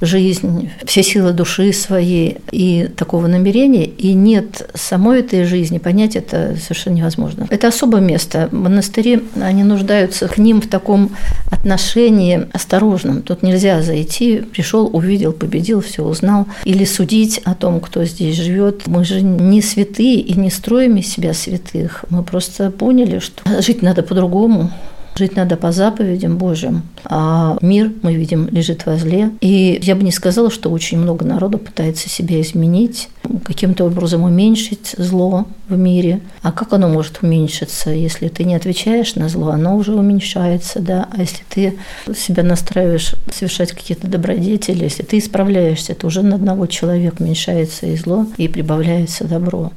жизнь, 0.00 0.70
все 0.84 1.02
силы 1.02 1.32
души 1.32 1.72
своей 1.72 2.38
и 2.50 2.88
такого 2.96 3.26
намерения, 3.26 3.84
и 3.84 4.13
нет 4.14 4.70
самой 4.74 5.20
этой 5.20 5.44
жизни, 5.44 5.78
понять 5.78 6.16
это 6.16 6.56
совершенно 6.60 6.94
невозможно. 6.94 7.46
Это 7.50 7.68
особое 7.68 8.00
место. 8.00 8.48
Монастыри, 8.52 9.22
они 9.40 9.62
нуждаются 9.62 10.28
к 10.28 10.38
ним 10.38 10.60
в 10.60 10.68
таком 10.68 11.10
отношении 11.50 12.46
осторожном. 12.52 13.22
Тут 13.22 13.42
нельзя 13.42 13.82
зайти, 13.82 14.38
пришел, 14.38 14.88
увидел, 14.92 15.32
победил, 15.32 15.80
все 15.80 16.04
узнал. 16.04 16.46
Или 16.64 16.84
судить 16.84 17.40
о 17.44 17.54
том, 17.54 17.80
кто 17.80 18.04
здесь 18.04 18.36
живет. 18.36 18.86
Мы 18.86 19.04
же 19.04 19.22
не 19.22 19.62
святые 19.62 20.20
и 20.20 20.38
не 20.38 20.50
строим 20.50 20.96
из 20.96 21.08
себя 21.08 21.34
святых. 21.34 22.04
Мы 22.10 22.22
просто 22.22 22.70
поняли, 22.70 23.18
что 23.18 23.62
жить 23.62 23.82
надо 23.82 24.02
по-другому 24.02 24.70
Жить 25.16 25.36
надо 25.36 25.56
по 25.56 25.70
заповедям 25.70 26.38
Божьим, 26.38 26.82
а 27.04 27.56
мир, 27.62 27.92
мы 28.02 28.14
видим, 28.14 28.48
лежит 28.50 28.84
во 28.84 28.96
зле. 28.96 29.30
И 29.40 29.78
я 29.80 29.94
бы 29.94 30.02
не 30.02 30.10
сказала, 30.10 30.50
что 30.50 30.70
очень 30.70 30.98
много 30.98 31.24
народу 31.24 31.58
пытается 31.58 32.08
себя 32.08 32.40
изменить, 32.40 33.08
каким-то 33.44 33.84
образом 33.84 34.24
уменьшить 34.24 34.94
зло 34.98 35.46
в 35.68 35.76
мире. 35.76 36.20
А 36.42 36.50
как 36.50 36.72
оно 36.72 36.88
может 36.88 37.22
уменьшиться, 37.22 37.90
если 37.90 38.26
ты 38.26 38.42
не 38.42 38.56
отвечаешь 38.56 39.14
на 39.14 39.28
зло, 39.28 39.50
оно 39.50 39.76
уже 39.76 39.94
уменьшается, 39.94 40.80
да. 40.80 41.08
А 41.12 41.20
если 41.20 41.44
ты 41.48 41.78
себя 42.16 42.42
настраиваешь 42.42 43.14
совершать 43.32 43.70
какие-то 43.70 44.08
добродетели, 44.08 44.82
если 44.82 45.04
ты 45.04 45.18
исправляешься, 45.18 45.94
то 45.94 46.08
уже 46.08 46.22
на 46.22 46.34
одного 46.34 46.66
человека 46.66 47.22
уменьшается 47.22 47.86
и 47.86 47.96
зло, 47.96 48.26
и 48.36 48.48
прибавляется 48.48 49.24
добро. 49.24 49.70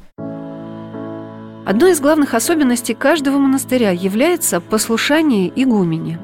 Одной 1.67 1.91
из 1.91 1.99
главных 1.99 2.33
особенностей 2.33 2.93
каждого 2.93 3.39
монастыря 3.39 3.91
является 3.91 4.61
послушание 4.61 5.51
игумене. 5.53 6.17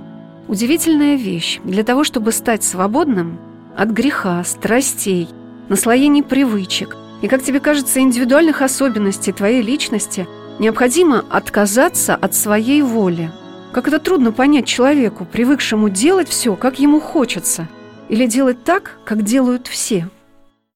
Удивительная 0.47 1.17
вещь. 1.17 1.59
Для 1.65 1.83
того, 1.83 2.05
чтобы 2.05 2.31
стать 2.31 2.63
свободным 2.63 3.37
от 3.75 3.89
греха, 3.89 4.41
страстей, 4.45 5.27
наслоений 5.67 6.23
привычек 6.23 6.95
и, 7.21 7.27
как 7.27 7.43
тебе 7.43 7.59
кажется, 7.59 7.99
индивидуальных 7.99 8.61
особенностей 8.61 9.33
твоей 9.33 9.61
личности, 9.61 10.29
необходимо 10.59 11.25
отказаться 11.29 12.15
от 12.15 12.33
своей 12.33 12.81
воли. 12.81 13.29
Как 13.73 13.89
это 13.89 13.99
трудно 13.99 14.31
понять 14.31 14.65
человеку, 14.65 15.27
привыкшему 15.29 15.89
делать 15.89 16.29
все, 16.29 16.55
как 16.55 16.79
ему 16.79 17.01
хочется, 17.01 17.67
или 18.07 18.27
делать 18.27 18.63
так, 18.63 18.97
как 19.03 19.23
делают 19.23 19.67
все– 19.67 20.07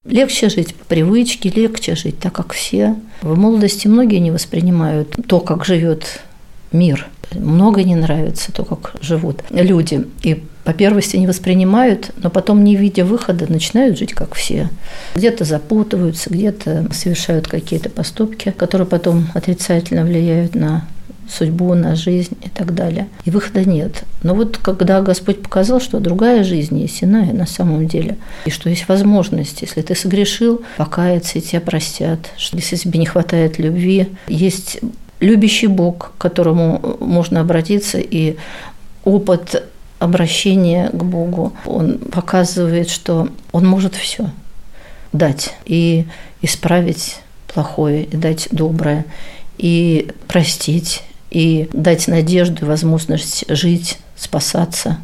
Легче 0.08 0.48
жить 0.48 0.74
по 0.74 0.84
привычке, 0.86 1.50
легче 1.50 1.94
жить 1.94 2.18
так, 2.18 2.32
как 2.32 2.54
все. 2.54 2.96
В 3.20 3.36
молодости 3.36 3.88
многие 3.88 4.20
не 4.20 4.30
воспринимают 4.30 5.14
то, 5.26 5.38
как 5.38 5.66
живет 5.66 6.20
мир. 6.72 7.08
Много 7.34 7.84
не 7.84 7.94
нравится 7.94 8.50
то, 8.50 8.64
как 8.64 8.94
живут 9.02 9.42
люди. 9.50 10.06
И 10.22 10.42
по 10.64 10.72
первости 10.72 11.16
не 11.16 11.26
воспринимают, 11.26 12.10
но 12.16 12.30
потом, 12.30 12.64
не 12.64 12.74
видя 12.74 13.04
выхода, 13.04 13.50
начинают 13.52 13.98
жить 13.98 14.14
как 14.14 14.34
все. 14.34 14.70
Где-то 15.14 15.44
запутываются, 15.44 16.30
где-то 16.30 16.88
совершают 16.92 17.46
какие-то 17.46 17.90
поступки, 17.90 18.50
которые 18.56 18.86
потом 18.86 19.28
отрицательно 19.34 20.04
влияют 20.04 20.54
на 20.54 20.86
судьбу, 21.28 21.74
на 21.74 21.94
жизнь 21.94 22.36
и 22.42 22.48
так 22.48 22.74
далее. 22.74 23.08
И 23.24 23.30
выхода 23.30 23.64
нет. 23.64 24.04
Но 24.22 24.34
вот 24.34 24.58
когда 24.58 25.00
Господь 25.02 25.42
показал, 25.42 25.80
что 25.80 26.00
другая 26.00 26.44
жизнь 26.44 26.78
есть 26.78 27.04
иная 27.04 27.32
на 27.32 27.46
самом 27.46 27.86
деле, 27.86 28.16
и 28.46 28.50
что 28.50 28.70
есть 28.70 28.88
возможность, 28.88 29.62
если 29.62 29.82
ты 29.82 29.94
согрешил, 29.94 30.62
покаяться 30.76 31.38
и 31.38 31.42
тебя 31.42 31.60
простят, 31.60 32.30
что 32.36 32.56
если 32.56 32.76
тебе 32.76 32.98
не 32.98 33.06
хватает 33.06 33.58
любви, 33.58 34.08
есть 34.28 34.80
любящий 35.20 35.66
Бог, 35.66 36.12
к 36.16 36.20
которому 36.20 36.96
можно 37.00 37.40
обратиться, 37.40 37.98
и 37.98 38.36
опыт 39.04 39.64
обращения 39.98 40.90
к 40.90 41.02
Богу, 41.02 41.52
он 41.66 41.98
показывает, 41.98 42.88
что 42.88 43.28
он 43.52 43.66
может 43.66 43.94
все 43.94 44.30
дать 45.12 45.54
и 45.64 46.06
исправить 46.42 47.16
плохое, 47.52 48.04
и 48.04 48.16
дать 48.16 48.48
доброе, 48.52 49.04
и 49.56 50.12
простить, 50.28 51.02
и 51.30 51.68
дать 51.72 52.08
надежду 52.08 52.66
возможность 52.66 53.44
жить, 53.48 53.98
спасаться. 54.16 54.98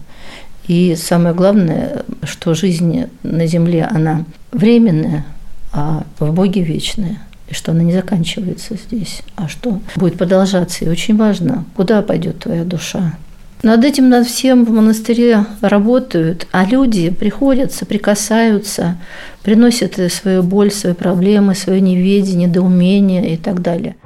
И 0.66 0.96
самое 0.96 1.34
главное, 1.34 2.04
что 2.22 2.54
жизнь 2.54 3.06
на 3.22 3.46
земле, 3.46 3.88
она 3.90 4.24
временная, 4.52 5.26
а 5.72 6.04
в 6.18 6.32
Боге 6.32 6.62
вечная. 6.62 7.20
И 7.48 7.54
что 7.54 7.72
она 7.72 7.82
не 7.82 7.92
заканчивается 7.92 8.76
здесь, 8.76 9.20
а 9.36 9.48
что 9.48 9.80
будет 9.96 10.16
продолжаться. 10.16 10.84
И 10.84 10.88
очень 10.88 11.16
важно, 11.16 11.64
куда 11.76 12.00
пойдет 12.00 12.38
твоя 12.38 12.64
душа. 12.64 13.12
Над 13.62 13.84
этим 13.84 14.10
над 14.10 14.26
всем 14.26 14.64
в 14.64 14.70
монастыре 14.70 15.46
работают, 15.62 16.46
а 16.52 16.66
люди 16.66 17.08
приходят, 17.10 17.72
соприкасаются, 17.72 18.98
приносят 19.42 19.98
свою 20.12 20.42
боль, 20.42 20.70
свои 20.70 20.92
проблемы, 20.92 21.54
свое 21.54 21.80
неведение, 21.80 22.46
недоумение 22.46 23.34
и 23.34 23.36
так 23.38 23.62
далее. 23.62 23.96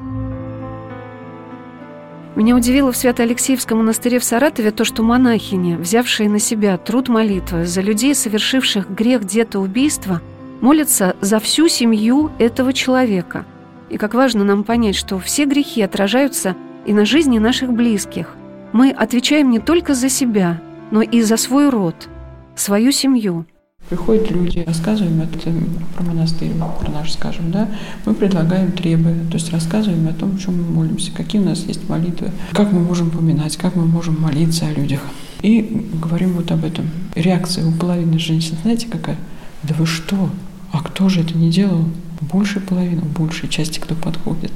Меня 2.39 2.55
удивило 2.55 2.93
в 2.93 2.97
Свято-Алексеевском 2.97 3.79
монастыре 3.79 4.21
в 4.21 4.25
Саратове 4.25 4.71
то, 4.71 4.85
что 4.85 5.03
монахини, 5.03 5.75
взявшие 5.75 6.29
на 6.29 6.39
себя 6.39 6.77
труд 6.79 7.09
молитвы 7.09 7.67
за 7.67 7.81
людей, 7.81 8.15
совершивших 8.15 8.89
грех 8.89 9.25
детоубийства, 9.25 10.21
молятся 10.61 11.17
за 11.21 11.41
всю 11.41 11.67
семью 11.67 12.31
этого 12.39 12.73
человека. 12.73 13.45
И 13.91 13.99
как 13.99 14.15
важно 14.15 14.45
нам 14.45 14.63
понять, 14.63 14.95
что 14.95 15.19
все 15.19 15.47
грехи 15.47 15.83
отражаются 15.83 16.55
и 16.87 16.93
на 16.93 17.05
жизни 17.05 17.41
наших 17.41 17.73
близких. 17.73 18.37
Мы 18.71 18.93
отвечаем 18.93 19.51
не 19.51 19.59
только 19.59 19.95
за 19.95 20.09
себя, 20.09 20.63
но 20.93 21.03
и 21.03 21.23
за 21.23 21.39
свой 21.39 21.71
род, 21.71 22.09
свою 22.55 22.93
семью– 22.93 23.47
Приходят 23.89 24.31
люди, 24.31 24.65
рассказываем 24.67 25.23
это 25.23 25.51
про 25.95 26.05
монастырь, 26.05 26.53
про 26.79 26.91
наш, 26.91 27.13
скажем, 27.13 27.51
да, 27.51 27.69
мы 28.05 28.13
предлагаем 28.13 28.73
требы, 28.73 29.15
то 29.31 29.39
есть 29.39 29.51
рассказываем 29.51 30.07
о 30.09 30.13
том, 30.13 30.37
о 30.37 30.39
чем 30.39 30.63
мы 30.63 30.71
молимся, 30.71 31.11
какие 31.11 31.41
у 31.41 31.45
нас 31.45 31.65
есть 31.67 31.89
молитвы, 31.89 32.31
как 32.53 32.71
мы 32.71 32.81
можем 32.81 33.11
поминать, 33.11 33.57
как 33.57 33.77
мы 33.77 33.87
можем 33.87 34.21
молиться 34.21 34.67
о 34.67 34.73
людях. 34.73 35.01
И 35.41 35.87
говорим 36.03 36.35
вот 36.35 36.51
об 36.51 36.65
этом. 36.65 36.91
Реакция 37.15 37.67
у 37.67 37.73
половины 37.73 38.19
женщин, 38.19 38.57
знаете, 38.63 38.89
какая? 38.91 39.17
Да 39.63 39.75
вы 39.79 39.87
что? 39.87 40.29
А 40.71 40.83
кто 40.83 41.09
же 41.09 41.21
это 41.23 41.37
не 41.39 41.51
делал? 41.51 41.85
Большая 42.21 42.63
половина, 42.63 43.03
большей 43.03 43.49
части, 43.49 43.79
кто 43.79 43.95
подходит. 43.95 44.53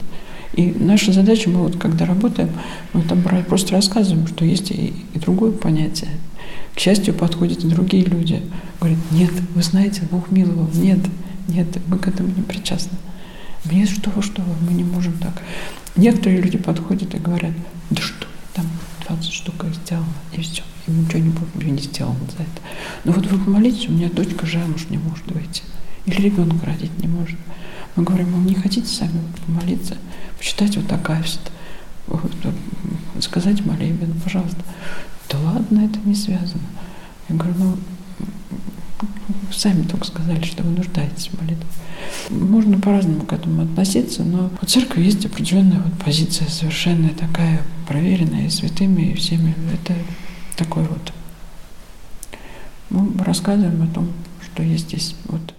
И 0.54 0.74
наша 0.78 1.12
задача, 1.12 1.48
мы 1.48 1.62
вот 1.62 1.76
когда 1.78 2.04
работаем, 2.04 2.50
мы 2.92 3.00
там 3.02 3.22
просто 3.48 3.72
рассказываем, 3.72 4.26
что 4.26 4.44
есть 4.44 4.70
и, 4.70 4.92
и 5.14 5.18
другое 5.18 5.52
понятие. 5.52 6.10
К 6.74 6.78
счастью, 6.78 7.14
подходят 7.14 7.66
другие 7.68 8.04
люди. 8.04 8.42
Говорят, 8.80 8.98
нет, 9.10 9.32
вы 9.54 9.62
знаете, 9.62 10.02
Бог 10.10 10.30
миловал. 10.30 10.68
Нет, 10.74 11.00
нет, 11.48 11.66
мы 11.86 11.98
к 11.98 12.08
этому 12.08 12.28
не 12.34 12.42
причастны. 12.42 12.96
Нет, 13.70 13.88
что 13.88 14.22
что 14.22 14.42
вы, 14.42 14.54
мы 14.66 14.72
не 14.72 14.84
можем 14.84 15.12
так. 15.18 15.42
Некоторые 15.96 16.40
люди 16.40 16.58
подходят 16.58 17.14
и 17.14 17.18
говорят, 17.18 17.52
да 17.90 18.02
что, 18.02 18.26
там 18.54 18.66
20 19.06 19.32
штук 19.32 19.64
сделала, 19.82 20.06
и 20.32 20.40
все. 20.40 20.62
И 20.86 20.90
ничего 20.90 21.18
не, 21.20 21.28
буду, 21.28 21.46
не 21.64 21.80
сделала 21.80 22.16
за 22.36 22.42
это. 22.42 22.60
Но 23.04 23.12
вот 23.12 23.26
вы 23.26 23.38
помолитесь, 23.38 23.88
у 23.88 23.92
меня 23.92 24.08
дочка 24.08 24.46
замуж 24.46 24.86
не 24.90 24.98
может 24.98 25.30
выйти. 25.30 25.62
Или 26.06 26.22
ребенка 26.22 26.66
родить 26.66 26.98
не 26.98 27.06
может. 27.06 27.38
Мы 27.94 28.04
говорим, 28.04 28.32
вы 28.32 28.48
не 28.48 28.54
хотите 28.54 28.86
сами 28.86 29.20
помолиться, 29.46 29.96
почитать 30.38 30.76
вот 30.76 30.88
такая 30.88 31.22
вот, 32.06 32.32
сказать 33.20 33.64
молебен, 33.64 34.12
пожалуйста. 34.24 34.62
Да 35.32 35.38
ладно, 35.38 35.86
это 35.86 35.98
не 36.04 36.14
связано. 36.14 36.62
Я 37.28 37.36
говорю, 37.36 37.54
ну, 37.58 37.76
сами 39.50 39.82
только 39.82 40.04
сказали, 40.04 40.44
что 40.44 40.62
вы 40.62 40.76
нуждаетесь 40.76 41.28
в 41.28 41.40
молитве. 41.40 41.66
Можно 42.28 42.78
по-разному 42.78 43.22
к 43.22 43.32
этому 43.32 43.62
относиться, 43.62 44.24
но 44.24 44.50
у 44.60 44.66
церкви 44.66 45.02
есть 45.02 45.24
определенная 45.24 45.80
вот 45.80 45.94
позиция, 46.04 46.48
совершенно 46.48 47.08
такая 47.10 47.62
проверенная 47.88 48.46
и 48.46 48.50
святыми, 48.50 49.12
и 49.12 49.14
всеми. 49.14 49.54
Это 49.72 49.94
такой 50.56 50.82
вот. 50.82 51.12
Мы 52.90 53.24
рассказываем 53.24 53.82
о 53.82 53.86
том, 53.86 54.08
что 54.42 54.62
есть 54.62 54.88
здесь. 54.88 55.16
Вот. 55.26 55.54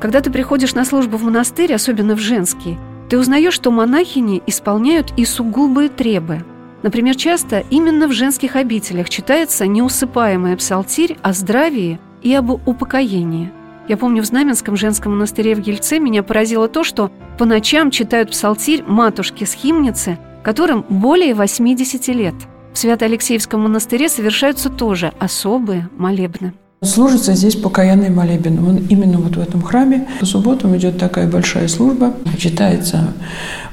Когда 0.00 0.22
ты 0.22 0.30
приходишь 0.30 0.72
на 0.72 0.86
службу 0.86 1.18
в 1.18 1.24
монастырь, 1.24 1.74
особенно 1.74 2.16
в 2.16 2.20
женский, 2.20 2.78
ты 3.10 3.18
узнаешь, 3.18 3.52
что 3.52 3.70
монахини 3.70 4.42
исполняют 4.46 5.12
и 5.18 5.26
сугубые 5.26 5.90
требы– 5.90 6.42
Например, 6.82 7.14
часто 7.14 7.64
именно 7.70 8.08
в 8.08 8.12
женских 8.12 8.56
обителях 8.56 9.08
читается 9.08 9.66
неусыпаемый 9.66 10.56
псалтирь 10.56 11.16
о 11.22 11.32
здравии 11.32 12.00
и 12.22 12.32
об 12.34 12.50
упокоении. 12.50 13.52
Я 13.88 13.96
помню, 13.96 14.22
в 14.22 14.26
Знаменском 14.26 14.76
женском 14.76 15.12
монастыре 15.12 15.54
в 15.54 15.58
Ельце 15.66 15.98
меня 15.98 16.22
поразило 16.22 16.68
то, 16.68 16.84
что 16.84 17.10
по 17.38 17.44
ночам 17.44 17.90
читают 17.90 18.30
псалтирь 18.30 18.84
матушки-схимницы, 18.84 20.18
которым 20.42 20.84
более 20.88 21.34
80 21.34 22.08
лет. 22.08 22.34
В 22.72 22.78
Свято-Алексеевском 22.78 23.60
монастыре 23.60 24.08
совершаются 24.08 24.70
тоже 24.70 25.12
особые 25.18 25.88
молебны. 25.96 26.54
Служится 26.82 27.34
здесь 27.34 27.56
покаянный 27.56 28.08
молебен. 28.08 28.58
Он 28.66 28.78
именно 28.88 29.18
вот 29.18 29.36
в 29.36 29.40
этом 29.40 29.60
храме. 29.60 30.08
По 30.18 30.24
субботам 30.24 30.74
идет 30.78 30.96
такая 30.96 31.28
большая 31.28 31.68
служба. 31.68 32.14
Читается 32.38 33.12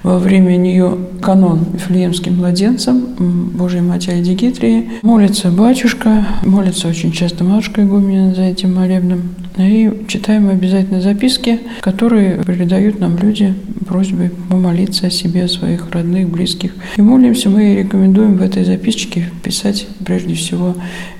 во 0.03 0.19
время 0.19 0.57
нее 0.57 0.97
канон 1.21 1.67
Вифлеемским 1.71 2.35
младенцам 2.35 3.51
Божьей 3.55 3.79
Матери 3.79 4.21
Дигитрии. 4.21 4.89
Молится 5.03 5.51
батюшка, 5.51 6.27
молится 6.43 6.89
очень 6.89 7.13
часто 7.13 7.45
матушка 7.45 7.83
игумена 7.83 8.35
за 8.35 8.41
этим 8.41 8.75
молебном. 8.75 9.35
И 9.57 9.91
читаем 10.07 10.49
обязательно 10.49 11.01
записки, 11.01 11.59
которые 11.81 12.43
передают 12.43 12.99
нам 12.99 13.17
люди 13.17 13.55
просьбой 13.87 14.29
помолиться 14.49 15.07
о 15.07 15.09
себе, 15.09 15.45
о 15.45 15.47
своих 15.47 15.89
родных, 15.91 16.29
близких. 16.29 16.73
И 16.97 17.01
молимся, 17.01 17.49
мы 17.49 17.75
рекомендуем 17.75 18.37
в 18.37 18.41
этой 18.41 18.63
записочке 18.63 19.31
писать 19.43 19.87
прежде 20.05 20.35
всего 20.35 20.75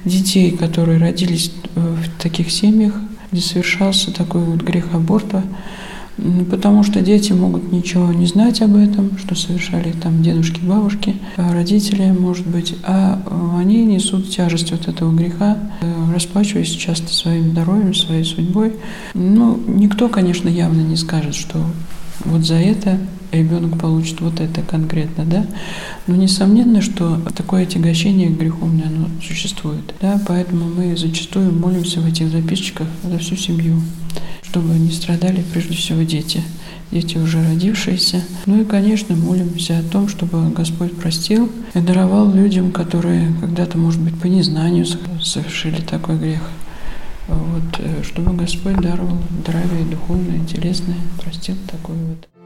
детей, 0.06 0.52
которые 0.52 1.00
родились 1.00 1.52
в 1.76 2.22
таких 2.22 2.52
семьях, 2.52 2.94
где 3.32 3.42
совершался 3.42 4.14
такой 4.14 4.42
вот 4.42 4.62
грех 4.62 4.94
аборта. 4.94 5.44
Потому 6.50 6.84
что 6.84 7.02
дети 7.02 7.32
могут 7.32 7.72
ничего 7.72 8.12
не 8.12 8.26
знать 8.26 8.62
об 8.62 8.76
этом, 8.76 9.18
что 9.18 9.36
совершали 9.36 9.92
там 9.92 10.24
дедушки, 10.24 10.60
бабушки, 10.62 11.16
а 11.38 11.54
родители, 11.54 12.12
может 12.12 12.48
быть, 12.48 12.76
а 12.84 13.22
они 13.58 13.86
несут 13.86 14.30
тяжесть 14.30 14.72
вот 14.72 14.88
этого 14.88 15.14
греха, 15.14 15.58
э, 15.82 16.14
расплачиваясь 16.14 16.72
часто 16.72 17.14
своим 17.14 17.52
здоровьем, 17.52 17.94
своей 17.94 18.24
судьбой. 18.24 18.74
Ну, 19.14 19.60
никто, 19.68 20.10
конечно, 20.10 20.50
явно 20.50 20.82
не 20.82 20.96
скажет, 20.96 21.36
что 21.36 21.60
вот 22.26 22.46
за 22.46 22.56
это 22.56 23.00
ребенок 23.32 23.80
получит 23.80 24.22
вот 24.22 24.40
это 24.40 24.62
конкретно, 24.62 25.26
да. 25.26 25.46
Но 26.08 26.16
несомненно, 26.16 26.82
что 26.82 27.20
такое 27.36 27.64
отягощение 27.64 28.30
греховное, 28.30 28.88
оно 28.88 29.08
существует, 29.22 29.94
да, 30.02 30.20
поэтому 30.28 30.66
мы 30.66 30.96
зачастую 30.96 31.54
молимся 31.54 32.00
в 32.00 32.08
этих 32.08 32.30
записочках 32.30 32.88
за 33.04 33.18
всю 33.20 33.36
семью, 33.36 33.82
чтобы 34.50 34.74
не 34.76 34.92
страдали 34.92 35.44
прежде 35.52 35.76
всего 35.76 36.04
дети, 36.04 36.42
дети 36.92 37.18
уже 37.18 37.44
родившиеся. 37.44 38.24
Ну 38.46 38.62
и, 38.62 38.66
конечно, 38.66 39.16
молимся 39.16 39.80
о 39.80 39.84
том, 39.84 40.08
чтобы 40.08 40.50
Господь 40.52 40.96
простил 40.96 41.52
и 41.74 41.80
даровал 41.80 42.32
людям, 42.32 42.72
которые 42.72 43.34
когда-то, 43.42 43.78
может 43.78 44.02
быть, 44.02 44.18
по 44.20 44.28
незнанию 44.28 44.86
совершили 45.22 45.82
такой 45.82 46.18
грех, 46.18 46.42
вот, 47.28 47.80
э, 47.80 48.04
чтобы 48.04 48.34
Господь 48.36 48.78
даровал 48.78 49.18
здравие 49.42 49.86
духовное, 49.86 50.46
телесное, 50.46 50.98
простил 51.22 51.56
такой 51.70 51.96
вот. 51.96 52.37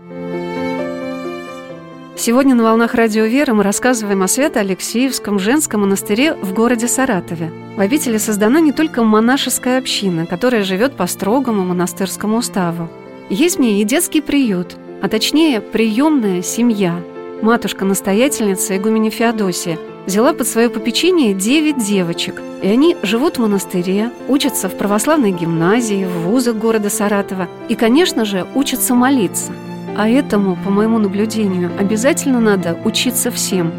Сегодня 2.21 2.53
на 2.53 2.61
«Волнах 2.61 2.93
Радио 2.93 3.25
Веры» 3.25 3.55
мы 3.55 3.63
рассказываем 3.63 4.21
о 4.21 4.27
Свято-Алексеевском 4.27 5.39
женском 5.39 5.81
монастыре 5.81 6.35
в 6.35 6.53
городе 6.53 6.87
Саратове. 6.87 7.51
В 7.75 7.79
обители 7.79 8.17
создана 8.17 8.59
не 8.59 8.71
только 8.71 9.01
монашеская 9.01 9.79
община, 9.79 10.27
которая 10.27 10.63
живет 10.63 10.95
по 10.95 11.07
строгому 11.07 11.63
монастырскому 11.63 12.37
уставу. 12.37 12.89
Есть 13.31 13.57
в 13.57 13.59
ней 13.59 13.81
и 13.81 13.85
детский 13.85 14.21
приют, 14.21 14.75
а 15.01 15.09
точнее 15.09 15.61
приемная 15.61 16.43
семья. 16.43 17.01
Матушка-настоятельница 17.41 18.77
игуменя 18.77 19.09
Феодосия 19.09 19.79
взяла 20.05 20.33
под 20.33 20.47
свое 20.47 20.69
попечение 20.69 21.33
девять 21.33 21.83
девочек, 21.83 22.39
и 22.61 22.67
они 22.67 22.97
живут 23.01 23.37
в 23.37 23.41
монастыре, 23.41 24.11
учатся 24.27 24.69
в 24.69 24.77
православной 24.77 25.31
гимназии, 25.31 26.05
в 26.05 26.27
вузах 26.27 26.55
города 26.55 26.91
Саратова 26.91 27.47
и, 27.67 27.73
конечно 27.73 28.25
же, 28.25 28.45
учатся 28.53 28.93
молиться– 28.93 29.53
а 29.97 30.07
этому, 30.07 30.55
по 30.55 30.69
моему 30.69 30.99
наблюдению, 30.99 31.71
обязательно 31.79 32.39
надо 32.39 32.77
учиться 32.85 33.31
всем, 33.31 33.71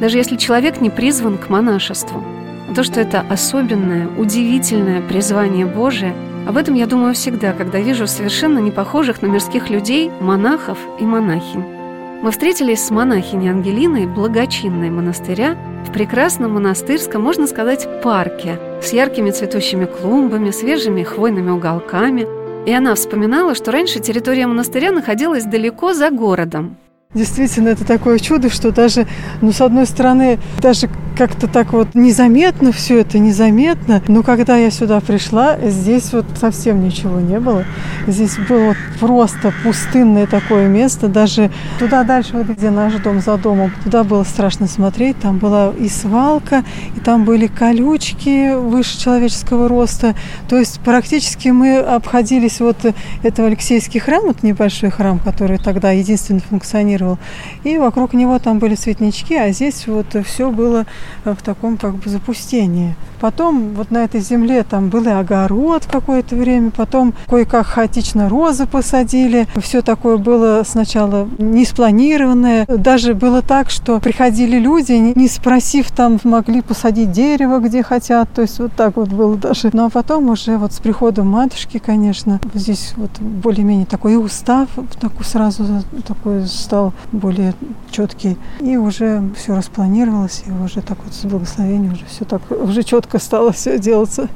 даже 0.00 0.16
если 0.16 0.36
человек 0.36 0.80
не 0.80 0.90
призван 0.90 1.38
к 1.38 1.48
монашеству. 1.48 2.22
То, 2.74 2.82
что 2.82 3.00
это 3.00 3.24
особенное, 3.28 4.08
удивительное 4.18 5.00
призвание 5.00 5.66
Божие, 5.66 6.14
об 6.46 6.56
этом 6.56 6.74
я 6.74 6.86
думаю 6.86 7.14
всегда, 7.14 7.52
когда 7.52 7.78
вижу 7.78 8.06
совершенно 8.06 8.58
не 8.58 8.70
похожих 8.70 9.22
на 9.22 9.26
мирских 9.26 9.70
людей, 9.70 10.10
монахов 10.20 10.78
и 11.00 11.04
монахинь. 11.04 11.64
Мы 12.22 12.30
встретились 12.30 12.84
с 12.84 12.90
монахиней 12.90 13.50
Ангелиной 13.50 14.06
благочинной 14.06 14.90
монастыря 14.90 15.56
в 15.86 15.92
прекрасном 15.92 16.54
монастырском, 16.54 17.22
можно 17.22 17.46
сказать, 17.46 17.86
парке 18.02 18.58
с 18.82 18.92
яркими 18.92 19.30
цветущими 19.30 19.84
клумбами, 19.84 20.50
свежими 20.50 21.02
хвойными 21.02 21.50
уголками– 21.50 22.26
и 22.68 22.70
она 22.70 22.94
вспоминала, 22.94 23.54
что 23.54 23.72
раньше 23.72 23.98
территория 23.98 24.46
монастыря 24.46 24.92
находилась 24.92 25.44
далеко 25.44 25.94
за 25.94 26.10
городом. 26.10 26.76
Действительно, 27.14 27.70
это 27.70 27.86
такое 27.86 28.18
чудо, 28.18 28.50
что 28.50 28.70
даже, 28.70 29.06
ну, 29.40 29.50
с 29.50 29.62
одной 29.62 29.86
стороны, 29.86 30.38
даже 30.60 30.90
как-то 31.16 31.48
так 31.48 31.72
вот 31.72 31.94
незаметно 31.94 32.70
все 32.70 33.00
это, 33.00 33.18
незаметно. 33.18 34.02
Но 34.08 34.22
когда 34.22 34.58
я 34.58 34.70
сюда 34.70 35.00
пришла, 35.00 35.56
здесь 35.58 36.12
вот 36.12 36.26
совсем 36.38 36.84
ничего 36.84 37.18
не 37.18 37.40
было. 37.40 37.64
Здесь 38.06 38.36
было 38.46 38.76
просто 39.00 39.54
пустынное 39.64 40.26
такое 40.26 40.68
место. 40.68 41.08
Даже 41.08 41.50
туда 41.78 42.04
дальше, 42.04 42.36
вот 42.36 42.46
где 42.48 42.68
наш 42.68 42.92
дом 42.96 43.20
за 43.20 43.38
домом, 43.38 43.72
туда 43.82 44.04
было 44.04 44.22
страшно 44.22 44.66
смотреть. 44.66 45.18
Там 45.18 45.38
была 45.38 45.72
и 45.76 45.88
свалка, 45.88 46.62
и 46.94 47.00
там 47.00 47.24
были 47.24 47.46
колючки 47.46 48.54
выше 48.54 49.00
человеческого 49.00 49.66
роста. 49.66 50.14
То 50.46 50.58
есть 50.58 50.78
практически 50.80 51.48
мы 51.48 51.78
обходились 51.78 52.60
вот 52.60 52.76
этого 53.22 53.48
Алексейский 53.48 53.98
храм, 53.98 54.24
вот 54.24 54.42
небольшой 54.42 54.90
храм, 54.90 55.18
который 55.18 55.56
тогда 55.56 55.90
единственно 55.90 56.40
функционировал 56.40 56.97
функционировал. 56.98 57.18
И 57.64 57.78
вокруг 57.78 58.12
него 58.14 58.38
там 58.38 58.58
были 58.58 58.74
цветнички, 58.74 59.36
а 59.36 59.50
здесь 59.52 59.86
вот 59.86 60.06
все 60.24 60.50
было 60.50 60.86
в 61.24 61.42
таком 61.42 61.76
как 61.76 61.94
бы 61.96 62.10
запустении. 62.10 62.94
Потом 63.20 63.74
вот 63.74 63.90
на 63.90 64.04
этой 64.04 64.20
земле 64.20 64.62
там 64.62 64.90
был 64.90 65.04
и 65.04 65.10
огород 65.10 65.86
какое-то 65.90 66.36
время, 66.36 66.70
потом 66.70 67.14
кое-как 67.28 67.66
хаотично 67.66 68.28
розы 68.28 68.66
посадили. 68.66 69.46
Все 69.60 69.82
такое 69.82 70.18
было 70.18 70.62
сначала 70.64 71.28
не 71.38 71.64
спланированное. 71.64 72.64
Даже 72.66 73.14
было 73.14 73.42
так, 73.42 73.70
что 73.70 73.98
приходили 73.98 74.58
люди, 74.58 74.92
не 74.92 75.28
спросив, 75.28 75.90
там 75.90 76.18
могли 76.22 76.62
посадить 76.62 77.10
дерево, 77.10 77.58
где 77.58 77.82
хотят. 77.82 78.28
То 78.32 78.42
есть 78.42 78.60
вот 78.60 78.72
так 78.74 78.96
вот 78.96 79.08
было 79.08 79.36
даже. 79.36 79.70
Ну 79.72 79.86
а 79.86 79.90
потом 79.90 80.30
уже 80.30 80.56
вот 80.56 80.72
с 80.72 80.78
приходом 80.78 81.28
матушки, 81.28 81.78
конечно, 81.78 82.40
здесь 82.54 82.94
вот 82.96 83.10
более-менее 83.20 83.86
такой 83.86 84.16
устав 84.16 84.68
такой 85.00 85.24
сразу 85.24 85.64
такой 86.06 86.46
стал 86.46 86.87
более 87.12 87.54
четкий. 87.90 88.36
И 88.60 88.76
уже 88.76 89.22
все 89.36 89.56
распланировалось, 89.56 90.44
и 90.46 90.50
уже 90.50 90.82
так 90.82 90.98
вот 91.04 91.14
с 91.14 91.24
благословением 91.24 91.92
уже 91.92 92.04
все 92.06 92.24
так 92.24 92.42
уже 92.50 92.82
четко 92.82 93.18
стало 93.18 93.52
все 93.52 93.78
делаться. 93.78 94.28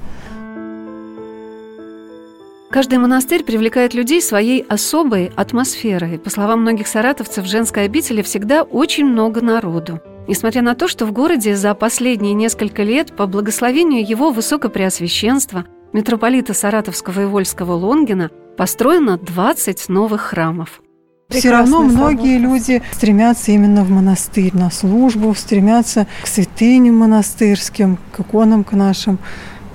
Каждый 2.73 2.97
монастырь 2.99 3.45
привлекает 3.45 3.93
людей 3.93 4.23
своей 4.23 4.63
особой 4.63 5.31
атмосферой. 5.37 6.19
По 6.19 6.31
словам 6.31 6.63
многих 6.63 6.87
саратовцев, 6.87 7.45
в 7.45 7.47
женской 7.49 7.85
обители 7.85 8.23
всегда 8.23 8.63
очень 8.63 9.05
много 9.05 9.43
народу. 9.43 10.01
Несмотря 10.27 10.63
на 10.63 10.75
то, 10.75 10.89
что 10.89 11.05
в 11.05 11.13
городе 11.13 11.55
за 11.55 11.75
последние 11.75 12.33
несколько 12.33 12.83
лет 12.83 13.15
по 13.15 13.27
благословению 13.27 14.09
его 14.09 14.31
высокопреосвященства, 14.31 15.67
митрополита 15.93 16.55
Саратовского 16.55 17.21
и 17.21 17.25
Вольского 17.27 17.73
Лонгина, 17.73 18.31
построено 18.57 19.19
20 19.19 19.91
новых 19.91 20.23
храмов. 20.23 20.81
Все 21.29 21.51
равно 21.51 21.83
многие 21.83 22.39
люди 22.39 22.83
стремятся 22.93 23.53
именно 23.53 23.85
в 23.85 23.91
монастырь, 23.91 24.55
на 24.55 24.71
службу, 24.71 25.35
стремятся 25.35 26.07
к 26.23 26.27
святыням 26.27 26.97
монастырским, 26.97 27.99
к 28.13 28.21
иконам 28.21 28.65
к 28.65 28.73
нашим. 28.73 29.19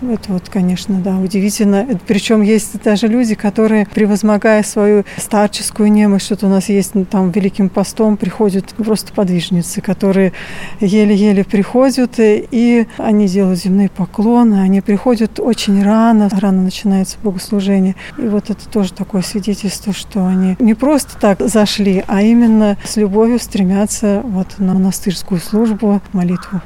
Это 0.02 0.34
вот, 0.34 0.50
конечно, 0.50 1.00
да, 1.00 1.18
удивительно. 1.18 1.88
Причем 2.08 2.42
есть 2.42 2.82
даже 2.84 3.08
люди, 3.08 3.36
которые, 3.36 3.88
превозмогая 3.88 4.64
свою 4.64 5.04
старческую 5.18 5.92
немощь, 5.92 6.24
что-то 6.24 6.48
у 6.48 6.50
нас 6.50 6.70
есть 6.70 6.94
ну, 6.94 7.06
там 7.06 7.32
Великим 7.32 7.70
постом, 7.70 8.18
приходят 8.18 8.66
просто 8.76 9.12
подвижницы, 9.14 9.82
которые 9.82 10.34
еле-еле 10.80 11.44
приходят, 11.44 12.16
и 12.18 12.88
они 12.98 13.28
делают 13.28 13.60
земные 13.60 13.90
поклоны, 13.90 14.62
они 14.62 14.82
приходят 14.82 15.40
очень 15.40 15.84
рано, 15.84 16.30
рано 16.32 16.62
начинается 16.62 17.18
богослужение. 17.24 17.96
И 18.18 18.28
вот 18.28 18.50
это 18.50 18.68
тоже 18.70 18.94
такое 18.94 19.22
свидетельство, 19.22 19.94
что 19.94 20.26
они 20.26 20.56
не 20.60 20.74
просто 20.74 21.18
так 21.20 21.40
зашли, 21.42 22.04
а 22.08 22.22
именно 22.22 22.78
с 22.84 22.98
любовью 22.98 23.40
стремятся 23.40 24.22
вот 24.24 24.60
на 24.60 24.74
монастырскую 24.74 25.40
службу, 25.40 26.02
молитву. 26.14 26.62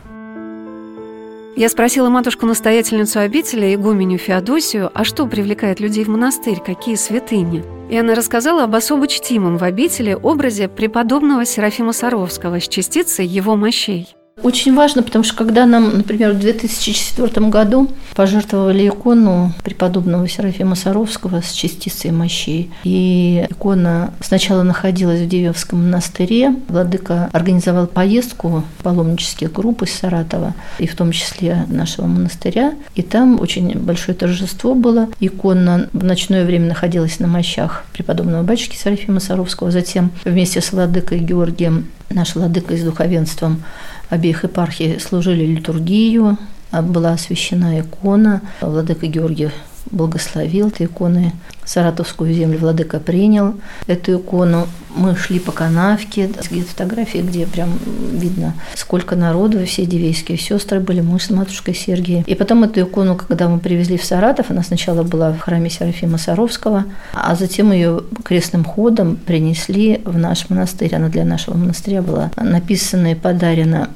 Я 1.55 1.67
спросила 1.67 2.09
матушку-настоятельницу 2.09 3.19
обители, 3.19 3.75
игуменю 3.75 4.17
Феодосию, 4.17 4.89
а 4.93 5.03
что 5.03 5.27
привлекает 5.27 5.79
людей 5.81 6.05
в 6.05 6.07
монастырь, 6.07 6.59
какие 6.65 6.95
святыни? 6.95 7.63
И 7.89 7.97
она 7.97 8.15
рассказала 8.15 8.63
об 8.63 8.73
особо 8.73 9.07
чтимом 9.07 9.57
в 9.57 9.63
обители 9.63 10.13
образе 10.13 10.69
преподобного 10.69 11.43
Серафима 11.43 11.91
Саровского 11.91 12.61
с 12.61 12.67
частицей 12.69 13.25
его 13.25 13.57
мощей. 13.57 14.15
Очень 14.43 14.73
важно, 14.75 15.03
потому 15.03 15.23
что 15.23 15.35
когда 15.35 15.65
нам, 15.65 15.97
например, 15.97 16.31
в 16.33 16.39
2004 16.39 17.47
году 17.47 17.89
пожертвовали 18.15 18.87
икону 18.87 19.53
преподобного 19.63 20.27
Серафима 20.27 20.75
Саровского 20.75 21.41
с 21.41 21.51
частицей 21.51 22.11
мощей, 22.11 22.71
и 22.83 23.45
икона 23.49 24.13
сначала 24.19 24.63
находилась 24.63 25.21
в 25.21 25.27
Девевском 25.27 25.83
монастыре, 25.83 26.55
владыка 26.67 27.29
организовал 27.33 27.85
поездку 27.85 28.63
паломнических 28.81 29.51
групп 29.51 29.83
из 29.83 29.93
Саратова, 29.93 30.55
и 30.79 30.87
в 30.87 30.95
том 30.95 31.11
числе 31.11 31.65
нашего 31.67 32.07
монастыря, 32.07 32.73
и 32.95 33.03
там 33.03 33.39
очень 33.39 33.77
большое 33.77 34.17
торжество 34.17 34.73
было. 34.73 35.07
Икона 35.19 35.87
в 35.93 36.03
ночное 36.03 36.45
время 36.45 36.67
находилась 36.67 37.19
на 37.19 37.27
мощах 37.27 37.83
преподобного 37.93 38.43
батюшки 38.43 38.75
Серафима 38.75 39.19
Саровского, 39.19 39.69
затем 39.69 40.11
вместе 40.25 40.61
с 40.61 40.71
владыкой 40.71 41.19
Георгием, 41.19 41.87
наш 42.09 42.35
владыка 42.35 42.75
с 42.75 42.81
духовенством, 42.81 43.63
обеих 44.11 44.43
епархий 44.43 44.99
служили 44.99 45.45
литургию, 45.45 46.37
была 46.71 47.13
освящена 47.13 47.79
икона. 47.79 48.41
Владыка 48.61 49.07
Георгий 49.07 49.49
благословил 49.89 50.67
этой 50.67 50.85
иконы. 50.85 51.33
Саратовскую 51.65 52.33
землю 52.33 52.59
владыка 52.59 52.99
принял 52.99 53.55
эту 53.87 54.17
икону. 54.17 54.67
Мы 54.95 55.15
шли 55.15 55.39
по 55.39 55.51
канавке, 55.51 56.29
где 56.49 56.63
фотографии, 56.63 57.19
где 57.19 57.45
прям 57.45 57.69
видно, 58.11 58.55
сколько 58.75 59.15
народу, 59.15 59.65
все 59.65 59.85
дивейские 59.85 60.37
сестры 60.37 60.81
были, 60.81 60.99
мы 60.99 61.19
с 61.19 61.29
матушкой 61.29 61.73
Сергией. 61.73 62.23
И 62.27 62.35
потом 62.35 62.63
эту 62.65 62.81
икону, 62.81 63.15
когда 63.15 63.47
мы 63.47 63.59
привезли 63.59 63.97
в 63.97 64.03
Саратов, 64.03 64.51
она 64.51 64.63
сначала 64.63 65.03
была 65.03 65.31
в 65.31 65.39
храме 65.39 65.69
Серафима 65.69 66.17
Саровского, 66.17 66.85
а 67.13 67.35
затем 67.35 67.71
ее 67.71 68.01
крестным 68.23 68.65
ходом 68.65 69.15
принесли 69.15 70.01
в 70.03 70.17
наш 70.17 70.49
монастырь. 70.49 70.93
Она 70.93 71.07
для 71.07 71.23
нашего 71.23 71.55
монастыря 71.55 72.01
была 72.01 72.31
написана 72.35 73.13
и 73.13 73.15
подарена 73.15 73.89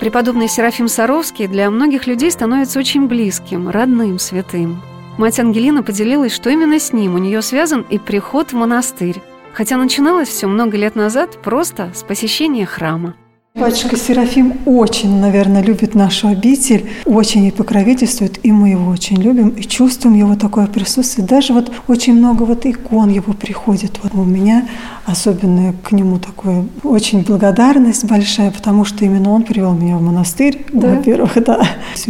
Преподобный 0.00 0.48
Серафим 0.48 0.88
Саровский 0.88 1.46
для 1.46 1.70
многих 1.70 2.06
людей 2.06 2.30
становится 2.30 2.78
очень 2.78 3.06
близким, 3.06 3.68
родным, 3.68 4.18
святым. 4.18 4.80
Мать 5.18 5.38
Ангелина 5.38 5.82
поделилась, 5.82 6.32
что 6.32 6.48
именно 6.48 6.80
с 6.80 6.94
ним 6.94 7.16
у 7.16 7.18
нее 7.18 7.42
связан 7.42 7.82
и 7.82 7.98
приход 7.98 8.52
в 8.52 8.54
монастырь, 8.54 9.20
хотя 9.52 9.76
начиналось 9.76 10.28
все 10.28 10.46
много 10.46 10.78
лет 10.78 10.96
назад 10.96 11.42
просто 11.42 11.92
с 11.94 12.02
посещения 12.02 12.64
храма. 12.64 13.14
Батюшка 13.56 13.96
Серафим 13.96 14.58
очень, 14.64 15.20
наверное, 15.20 15.60
любит 15.60 15.96
нашу 15.96 16.28
обитель, 16.28 16.88
очень 17.04 17.42
ей 17.42 17.52
покровительствует, 17.52 18.38
и 18.44 18.52
мы 18.52 18.70
его 18.70 18.90
очень 18.90 19.20
любим, 19.20 19.48
и 19.48 19.62
чувствуем 19.62 20.16
его 20.16 20.36
такое 20.36 20.68
присутствие. 20.68 21.26
Даже 21.26 21.52
вот 21.52 21.70
очень 21.88 22.14
много 22.14 22.44
вот 22.44 22.64
икон 22.64 23.10
его 23.10 23.32
приходит. 23.32 23.98
Вот 24.02 24.14
у 24.14 24.24
меня 24.24 24.68
особенно 25.10 25.74
к 25.82 25.92
нему 25.92 26.18
такое 26.18 26.64
очень 26.82 27.22
благодарность 27.22 28.04
большая, 28.04 28.50
потому 28.50 28.84
что 28.84 29.04
именно 29.04 29.30
он 29.30 29.42
привел 29.42 29.72
меня 29.72 29.96
в 29.96 30.02
монастырь, 30.02 30.64
да? 30.72 30.88
во-первых, 30.88 31.42
да. 31.44 31.62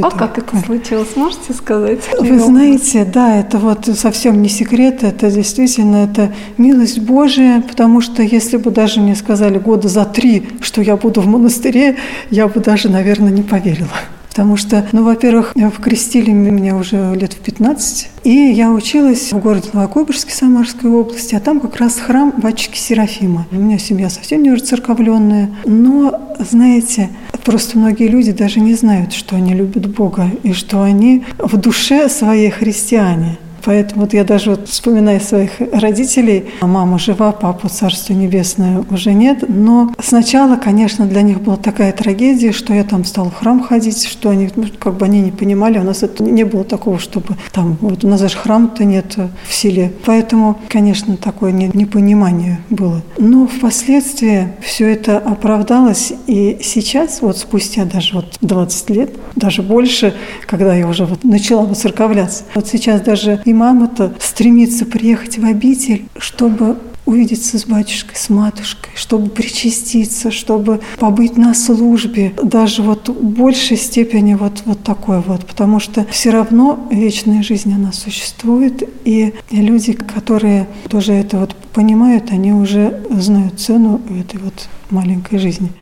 А 0.03 0.11
как 0.11 0.39
это 0.39 0.57
случилось, 0.59 1.17
можете 1.17 1.53
сказать? 1.53 2.01
Вы 2.21 2.39
знаете, 2.39 3.05
да, 3.05 3.37
это 3.37 3.59
вот 3.59 3.87
совсем 3.87 4.43
не 4.43 4.49
секрет, 4.49 5.03
это 5.03 5.31
действительно 5.31 6.05
это 6.05 6.33
милость 6.59 7.01
Божия, 7.01 7.63
потому 7.63 8.01
что 8.01 8.23
если 8.23 8.57
бы 8.57 8.71
даже 8.71 9.01
мне 9.01 9.15
сказали 9.15 9.59
года 9.59 9.89
за 9.89 10.05
три, 10.05 10.49
что 10.61 10.83
я 10.83 10.97
буду 10.97 11.21
в 11.21 11.27
монастыре, 11.27 11.97
я 12.31 12.49
бы 12.49 12.61
даже, 12.61 12.89
наверное, 12.89 13.31
не 13.31 13.43
поверила. 13.43 13.89
Потому 14.31 14.57
что, 14.57 14.87
ну, 14.93 15.05
во-первых, 15.05 15.55
вкрестили 15.77 16.31
меня 16.31 16.77
уже 16.77 17.14
лет 17.14 17.33
в 17.33 17.38
15, 17.38 18.09
и 18.23 18.31
я 18.31 18.71
училась 18.71 19.33
в 19.33 19.38
городе 19.38 19.71
Новокуйбышевске 19.73 20.33
Самарской 20.33 20.88
области, 20.88 21.35
а 21.35 21.40
там 21.40 21.59
как 21.61 21.77
раз 21.77 21.97
храм 21.97 22.33
батюшки 22.37 22.79
Серафима. 22.79 23.47
У 23.51 23.57
меня 23.57 23.79
семья 23.79 24.09
совсем 24.09 24.43
не 24.43 24.57
церковленная, 24.57 25.51
но, 25.64 26.35
знаете, 26.38 27.11
просто 27.45 27.77
многие 27.77 28.07
люди 28.07 28.31
даже 28.31 28.61
не 28.61 28.75
знают, 28.75 29.12
что 29.12 29.37
они 29.37 29.53
любят 29.53 29.88
Бога 29.88 30.31
и 30.45 30.53
что 30.53 30.83
они 30.83 31.25
в 31.38 31.57
душе 31.57 32.09
своей 32.09 32.51
христиане. 32.51 33.38
Поэтому 33.64 34.03
вот 34.03 34.14
я 34.14 34.25
даже 34.25 34.51
вот 34.51 34.68
вспоминаю 34.68 35.20
своих 35.20 35.53
родителей. 35.73 36.46
Мама 36.62 36.99
жива, 36.99 37.33
папа, 37.33 37.68
Царство 37.68 38.12
Небесное, 38.12 38.85
уже 38.90 39.12
нет. 39.12 39.44
Но 39.49 39.92
сначала, 40.03 40.57
конечно, 40.57 41.07
для 41.07 41.23
них 41.23 41.40
была 41.40 41.57
такая 41.57 41.92
трагедия, 41.92 42.53
что 42.53 42.75
я 42.75 42.85
там 42.85 43.05
стала 43.05 43.31
в 43.31 43.35
храм 43.35 43.62
ходить, 43.62 44.07
что 44.07 44.31
они, 44.31 44.51
ну, 44.57 44.66
как 44.79 44.96
бы 44.96 45.07
они 45.07 45.20
не 45.20 45.31
понимали, 45.31 45.79
у 45.79 45.83
нас 45.83 46.03
это 46.03 46.23
не 46.23 46.44
было 46.44 46.64
такого, 46.64 46.99
чтобы 46.99 47.37
там, 47.53 47.77
вот 47.81 48.05
у 48.05 48.09
нас 48.09 48.20
даже 48.20 48.37
храма-то 48.37 48.85
нет 48.85 49.16
в 49.49 49.53
селе. 49.53 49.92
Поэтому, 50.05 50.59
конечно, 50.68 51.16
такое 51.16 51.53
непонимание 51.53 52.61
было. 52.70 53.03
Но 53.18 53.46
впоследствии 53.46 54.49
все 54.62 54.92
это 54.92 55.18
оправдалось, 55.18 56.12
и 56.27 56.59
сейчас, 56.62 57.23
вот 57.23 57.38
спустя 57.38 57.85
даже 57.85 58.14
вот 58.14 58.37
20 58.40 58.90
лет, 58.90 59.11
даже 59.37 59.62
больше, 59.62 60.14
когда 60.46 60.75
я 60.75 60.87
уже 60.87 61.05
вот 61.05 61.25
начала 61.25 61.62
выцерковляться, 61.62 62.44
вот 62.55 62.68
сейчас 62.68 63.01
даже 63.01 63.40
и 63.51 63.53
мама-то 63.53 64.15
стремится 64.21 64.87
приехать 64.87 65.39
в 65.39 65.45
обитель, 65.45 66.07
чтобы 66.17 66.77
увидеться 67.05 67.59
с 67.59 67.65
батюшкой, 67.67 68.17
с 68.17 68.31
матушкой, 68.31 68.93
чтобы 68.95 69.29
причаститься, 69.31 70.31
чтобы 70.31 70.81
побыть 70.99 71.37
на 71.37 71.55
службе, 71.55 72.33
даже 72.41 72.83
вот 72.83 73.09
в 73.09 73.25
большей 73.25 73.77
степени 73.77 74.35
вот, 74.35 74.63
вот 74.67 74.85
такой 74.85 75.21
вот, 75.21 75.45
потому 75.45 75.81
что 75.81 76.07
все 76.11 76.31
равно 76.31 76.87
вечная 76.93 77.43
жизнь, 77.43 77.73
она 77.75 77.91
существует, 77.91 78.89
и 79.05 79.35
люди, 79.51 79.95
которые 79.95 80.69
тоже 80.89 81.15
это 81.15 81.39
вот 81.39 81.57
понимают, 81.73 82.31
они 82.31 82.53
уже 82.53 83.03
знают 83.11 83.59
цену 83.59 84.01
этой 84.09 84.39
вот 84.39 84.69
маленькой 84.91 85.39
жизни. 85.41 85.73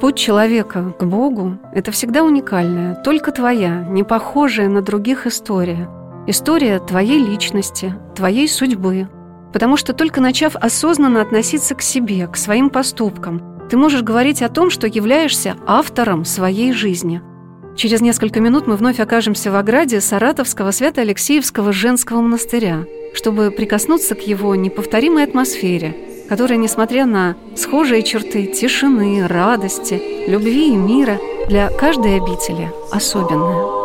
Путь 0.00 0.16
человека 0.16 0.94
к 0.96 1.02
Богу– 1.02 1.58
это 1.74 1.90
всегда 1.90 2.22
уникальная, 2.22 2.94
только 3.02 3.32
твоя, 3.32 3.84
не 3.90 4.04
похожая 4.04 4.68
на 4.68 4.80
других 4.80 5.26
история. 5.26 5.88
История 6.28 6.78
твоей 6.78 7.18
личности, 7.18 7.96
твоей 8.14 8.48
судьбы. 8.48 9.08
Потому 9.52 9.76
что 9.76 9.92
только 9.94 10.20
начав 10.20 10.54
осознанно 10.54 11.20
относиться 11.20 11.74
к 11.74 11.82
себе, 11.82 12.28
к 12.28 12.36
своим 12.36 12.70
поступкам, 12.70 13.42
ты 13.68 13.76
можешь 13.76 14.02
говорить 14.02 14.40
о 14.40 14.48
том, 14.48 14.70
что 14.70 14.86
являешься 14.86 15.56
автором 15.66 16.24
своей 16.24 16.72
жизни. 16.72 17.20
Через 17.74 18.00
несколько 18.00 18.40
минут 18.40 18.68
мы 18.68 18.76
вновь 18.76 19.00
окажемся 19.00 19.50
в 19.50 19.56
ограде 19.56 20.00
Саратовского 20.00 20.70
Свято-Алексеевского 20.70 21.72
женского 21.72 22.20
монастыря, 22.20 22.84
чтобы 23.14 23.50
прикоснуться 23.50 24.14
к 24.14 24.20
его 24.20 24.54
неповторимой 24.54 25.24
атмосфере– 25.24 25.96
которая, 26.28 26.58
несмотря 26.58 27.06
на 27.06 27.36
схожие 27.56 28.02
черты 28.02 28.46
тишины, 28.46 29.26
радости, 29.26 30.00
любви 30.28 30.72
и 30.72 30.76
мира, 30.76 31.18
для 31.48 31.70
каждой 31.70 32.16
обители 32.16 32.70
особенная. 32.92 33.77